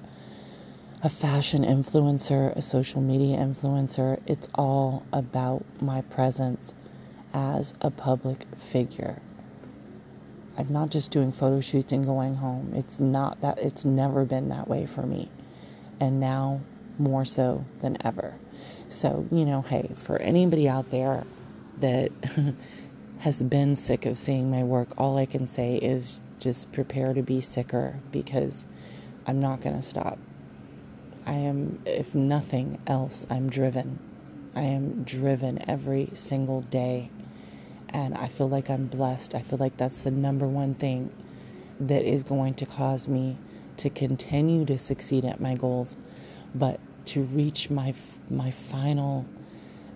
a 1.03 1.09
fashion 1.09 1.63
influencer, 1.63 2.55
a 2.57 2.63
social 2.63 3.01
media 3.01 3.39
influencer. 3.39 4.21
It's 4.27 4.49
all 4.55 5.05
about 5.13 5.65
my 5.81 6.03
presence 6.03 6.75
as 7.33 7.75
a 7.81 7.91
public 7.91 8.45
figure. 8.57 9.21
I'm 10.59 10.73
not 10.73 10.91
just 10.91 11.11
doing 11.11 11.33
photo 11.33 11.61
shoots 11.61 11.93
and 11.93 12.05
going 12.05 12.37
home. 12.37 12.73
It's 12.75 13.01
not 13.01 13.41
that, 13.41 13.59
it's 13.59 13.85
never 13.85 14.25
been 14.25 14.49
that 14.51 14.69
way 14.69 14.85
for 14.85 15.03
me. 15.03 15.31
And 15.99 16.21
now 16.21 16.61
more 16.99 17.25
so 17.25 17.65
than 17.81 17.97
ever. 18.05 18.35
So, 18.89 19.27
you 19.31 19.47
know, 19.47 19.63
hey, 19.63 19.91
for 19.97 20.19
anybody 20.19 20.69
out 20.69 20.91
there 20.91 21.25
that 21.79 22.13
has 23.21 23.43
been 23.43 23.77
sick 23.77 24.05
of 24.05 24.19
seeing 24.19 24.51
my 24.51 24.63
work, 24.63 24.89
all 24.99 25.17
I 25.17 25.27
can 25.27 25.47
say 25.47 25.77
is 25.77 26.21
just 26.41 26.72
prepare 26.72 27.14
to 27.14 27.22
be 27.22 27.41
sicker 27.41 28.01
because 28.11 28.64
I'm 29.26 29.41
not 29.41 29.61
going 29.61 29.76
to 29.76 29.82
stop. 29.82 30.18
I 31.26 31.34
am, 31.34 31.80
if 31.84 32.14
nothing 32.14 32.80
else, 32.86 33.26
I'm 33.30 33.51
driven. 33.51 33.99
I 34.57 34.62
am 34.62 35.05
driven 35.05 35.62
every 35.68 36.11
single 36.14 36.62
day. 36.62 37.11
And 37.91 38.16
I 38.16 38.28
feel 38.28 38.49
like 38.49 38.70
I'm 38.70 38.86
blessed. 38.86 39.34
I 39.34 39.43
feel 39.43 39.59
like 39.59 39.76
that's 39.76 40.03
the 40.03 40.11
number 40.11 40.47
one 40.47 40.74
thing 40.74 41.11
that 41.80 42.05
is 42.05 42.22
going 42.22 42.55
to 42.55 42.66
cause 42.66 43.07
me 43.07 43.36
to 43.78 43.91
continue 43.91 44.64
to 44.66 44.78
succeed 44.78 45.24
at 45.24 45.41
my 45.41 45.55
goals, 45.55 45.97
but 46.55 46.80
to 47.07 47.22
reach 47.22 47.70
my 47.70 47.95
my 48.28 48.51
final 48.51 49.26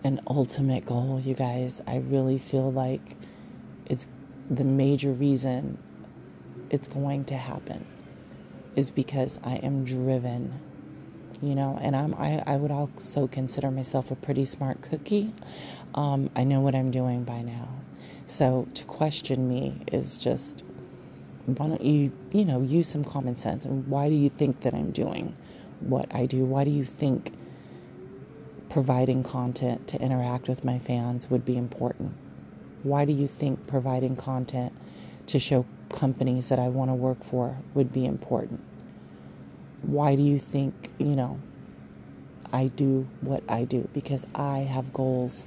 and 0.02 0.20
ultimate 0.26 0.86
goal, 0.86 1.20
you 1.24 1.34
guys. 1.34 1.82
I 1.86 1.98
really 1.98 2.38
feel 2.38 2.72
like 2.72 3.16
it's 3.86 4.06
the 4.50 4.64
major 4.64 5.12
reason 5.12 5.78
it's 6.74 6.88
going 6.88 7.24
to 7.26 7.36
happen 7.36 7.86
is 8.74 8.90
because 8.90 9.38
I 9.44 9.54
am 9.56 9.84
driven, 9.84 10.52
you 11.40 11.54
know, 11.54 11.78
and 11.80 11.94
I'm 11.94 12.14
I, 12.16 12.42
I 12.44 12.56
would 12.56 12.72
also 12.72 13.28
consider 13.28 13.70
myself 13.70 14.10
a 14.10 14.16
pretty 14.16 14.44
smart 14.44 14.82
cookie. 14.82 15.32
Um, 15.94 16.30
I 16.34 16.42
know 16.42 16.60
what 16.60 16.74
I'm 16.74 16.90
doing 16.90 17.22
by 17.22 17.42
now. 17.42 17.68
So 18.26 18.66
to 18.74 18.84
question 18.86 19.48
me 19.48 19.76
is 19.92 20.18
just 20.18 20.64
why 21.46 21.68
don't 21.68 21.84
you, 21.84 22.10
you 22.32 22.44
know, 22.44 22.60
use 22.62 22.88
some 22.88 23.04
common 23.04 23.36
sense 23.36 23.64
and 23.64 23.86
why 23.86 24.08
do 24.08 24.14
you 24.16 24.28
think 24.28 24.62
that 24.62 24.74
I'm 24.74 24.90
doing 24.90 25.36
what 25.78 26.12
I 26.12 26.26
do? 26.26 26.44
Why 26.44 26.64
do 26.64 26.70
you 26.70 26.84
think 26.84 27.34
providing 28.68 29.22
content 29.22 29.86
to 29.88 30.00
interact 30.00 30.48
with 30.48 30.64
my 30.64 30.80
fans 30.80 31.30
would 31.30 31.44
be 31.44 31.56
important? 31.56 32.14
Why 32.82 33.04
do 33.04 33.12
you 33.12 33.28
think 33.28 33.68
providing 33.68 34.16
content 34.16 34.72
to 35.26 35.38
show 35.38 35.64
companies 35.94 36.48
that 36.48 36.58
I 36.58 36.68
want 36.68 36.90
to 36.90 36.94
work 36.94 37.22
for 37.24 37.56
would 37.72 37.92
be 37.92 38.04
important. 38.04 38.60
Why 39.82 40.16
do 40.16 40.22
you 40.22 40.38
think, 40.38 40.92
you 40.98 41.14
know, 41.14 41.40
I 42.52 42.66
do 42.66 43.06
what 43.20 43.42
I 43.48 43.64
do? 43.64 43.88
Because 43.92 44.26
I 44.34 44.58
have 44.58 44.92
goals, 44.92 45.46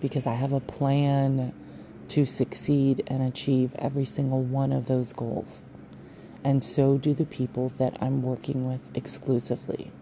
because 0.00 0.26
I 0.26 0.34
have 0.34 0.52
a 0.52 0.60
plan 0.60 1.54
to 2.08 2.26
succeed 2.26 3.04
and 3.06 3.22
achieve 3.22 3.72
every 3.76 4.04
single 4.04 4.42
one 4.42 4.72
of 4.72 4.86
those 4.86 5.12
goals. 5.12 5.62
And 6.42 6.64
so 6.64 6.98
do 6.98 7.14
the 7.14 7.26
people 7.26 7.70
that 7.78 7.96
I'm 8.00 8.22
working 8.22 8.66
with 8.66 8.90
exclusively. 8.94 9.92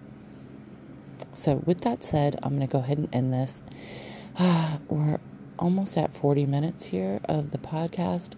So, 1.35 1.57
with 1.67 1.83
that 1.83 2.03
said, 2.03 2.39
I'm 2.43 2.57
going 2.57 2.67
to 2.67 2.73
go 2.73 2.79
ahead 2.79 2.99
and 2.99 3.09
end 3.13 3.33
this. 3.35 3.63
We're 4.89 5.19
almost 5.59 5.97
at 5.99 6.15
40 6.15 6.47
minutes 6.47 6.87
here 6.87 7.21
of 7.25 7.51
the 7.51 7.59
podcast. 7.59 8.35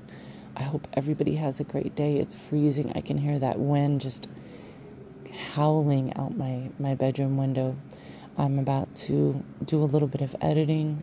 I 0.57 0.63
hope 0.65 0.89
everybody 0.95 1.37
has 1.37 1.61
a 1.61 1.65
great 1.65 1.95
day. 1.95 2.17
It's 2.17 2.35
freezing. 2.35 2.93
I 2.95 3.01
can 3.01 3.19
hear 3.19 3.39
that 3.39 3.59
wind 3.59 4.01
just 4.01 4.29
howling 5.55 6.15
out 6.17 6.37
my, 6.37 6.71
my 6.79 6.95
bedroom 6.95 7.37
window. 7.37 7.77
I'm 8.37 8.59
about 8.59 8.95
to 9.07 9.43
do 9.65 9.83
a 9.83 9.85
little 9.85 10.09
bit 10.09 10.21
of 10.21 10.35
editing. 10.41 11.03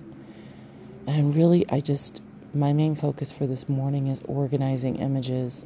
And 1.05 1.35
really, 1.35 1.67
I 1.69 1.79
just, 1.79 2.21
my 2.53 2.73
main 2.73 2.95
focus 2.95 3.31
for 3.31 3.47
this 3.47 3.69
morning 3.69 4.07
is 4.07 4.21
organizing 4.25 4.97
images 4.97 5.65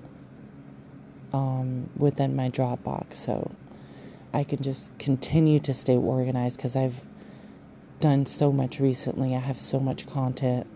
um, 1.33 1.89
within 1.97 2.35
my 2.35 2.49
Dropbox. 2.49 3.15
So 3.15 3.51
I 4.33 4.43
can 4.43 4.61
just 4.61 4.97
continue 4.99 5.59
to 5.61 5.73
stay 5.73 5.97
organized 5.97 6.57
because 6.57 6.75
I've 6.75 7.01
done 7.99 8.25
so 8.25 8.51
much 8.51 8.79
recently. 8.79 9.35
I 9.35 9.39
have 9.39 9.59
so 9.59 9.79
much 9.79 10.07
content 10.07 10.67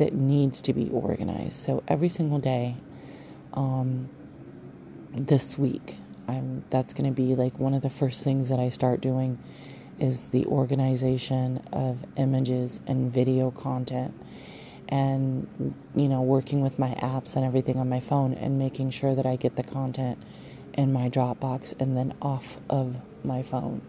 that 0.00 0.14
needs 0.14 0.62
to 0.62 0.72
be 0.72 0.88
organized. 0.88 1.52
So 1.52 1.82
every 1.86 2.08
single 2.08 2.38
day, 2.38 2.76
um, 3.52 4.08
this 5.12 5.58
week, 5.58 5.98
I'm 6.26 6.64
that's 6.70 6.94
going 6.94 7.04
to 7.04 7.14
be 7.14 7.34
like 7.34 7.58
one 7.58 7.74
of 7.74 7.82
the 7.82 7.90
first 7.90 8.24
things 8.24 8.48
that 8.48 8.58
I 8.58 8.70
start 8.70 9.02
doing 9.02 9.38
is 9.98 10.20
the 10.30 10.46
organization 10.46 11.62
of 11.70 11.98
images 12.16 12.80
and 12.86 13.12
video 13.12 13.50
content 13.50 14.14
and 14.88 15.74
you 15.94 16.08
know 16.08 16.22
working 16.22 16.62
with 16.62 16.78
my 16.78 16.94
apps 16.94 17.36
and 17.36 17.44
everything 17.44 17.76
on 17.76 17.90
my 17.90 18.00
phone 18.00 18.32
and 18.32 18.58
making 18.58 18.90
sure 18.90 19.14
that 19.14 19.26
I 19.26 19.36
get 19.36 19.56
the 19.56 19.62
content 19.62 20.16
in 20.72 20.94
my 20.94 21.10
Dropbox 21.10 21.78
and 21.78 21.94
then 21.94 22.14
off 22.22 22.56
of 22.70 22.96
my 23.22 23.42
phone. 23.42 23.82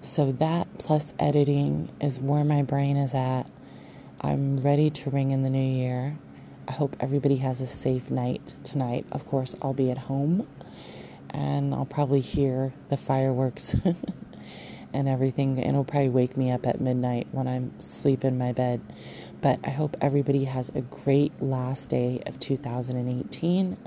So 0.00 0.32
that 0.32 0.66
plus 0.78 1.14
editing 1.20 1.88
is 2.00 2.18
where 2.18 2.42
my 2.42 2.62
brain 2.62 2.96
is 2.96 3.14
at 3.14 3.46
I'm 4.22 4.58
ready 4.58 4.90
to 4.90 5.10
ring 5.10 5.30
in 5.30 5.44
the 5.44 5.48
new 5.48 5.58
year. 5.58 6.18
I 6.68 6.72
hope 6.72 6.94
everybody 7.00 7.36
has 7.36 7.62
a 7.62 7.66
safe 7.66 8.10
night 8.10 8.52
tonight. 8.64 9.06
Of 9.12 9.26
course, 9.26 9.54
I'll 9.62 9.72
be 9.72 9.90
at 9.90 9.96
home 9.96 10.46
and 11.30 11.74
I'll 11.74 11.86
probably 11.86 12.20
hear 12.20 12.74
the 12.90 12.98
fireworks 12.98 13.74
and 14.92 15.08
everything. 15.08 15.56
And 15.58 15.68
it'll 15.70 15.84
probably 15.84 16.10
wake 16.10 16.36
me 16.36 16.50
up 16.50 16.66
at 16.66 16.82
midnight 16.82 17.28
when 17.32 17.48
I'm 17.48 17.72
asleep 17.78 18.22
in 18.22 18.36
my 18.36 18.52
bed. 18.52 18.82
But 19.40 19.58
I 19.64 19.70
hope 19.70 19.96
everybody 20.02 20.44
has 20.44 20.68
a 20.74 20.82
great 20.82 21.40
last 21.42 21.88
day 21.88 22.22
of 22.26 22.38
2018. 22.38 23.78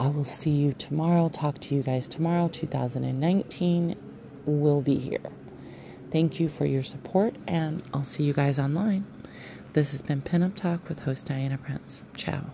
I 0.00 0.08
will 0.08 0.24
see 0.24 0.50
you 0.50 0.72
tomorrow. 0.72 1.28
Talk 1.28 1.60
to 1.60 1.76
you 1.76 1.84
guys 1.84 2.08
tomorrow. 2.08 2.48
2019 2.48 3.94
will 4.46 4.80
be 4.80 4.96
here. 4.96 5.30
Thank 6.10 6.40
you 6.40 6.48
for 6.48 6.66
your 6.66 6.82
support, 6.82 7.36
and 7.46 7.84
I'll 7.92 8.04
see 8.04 8.24
you 8.24 8.32
guys 8.32 8.58
online. 8.58 9.13
This 9.74 9.90
has 9.90 10.02
been 10.02 10.22
Pinup 10.22 10.54
Talk 10.54 10.88
with 10.88 11.00
host 11.00 11.26
Diana 11.26 11.58
Prince. 11.58 12.04
Ciao. 12.16 12.52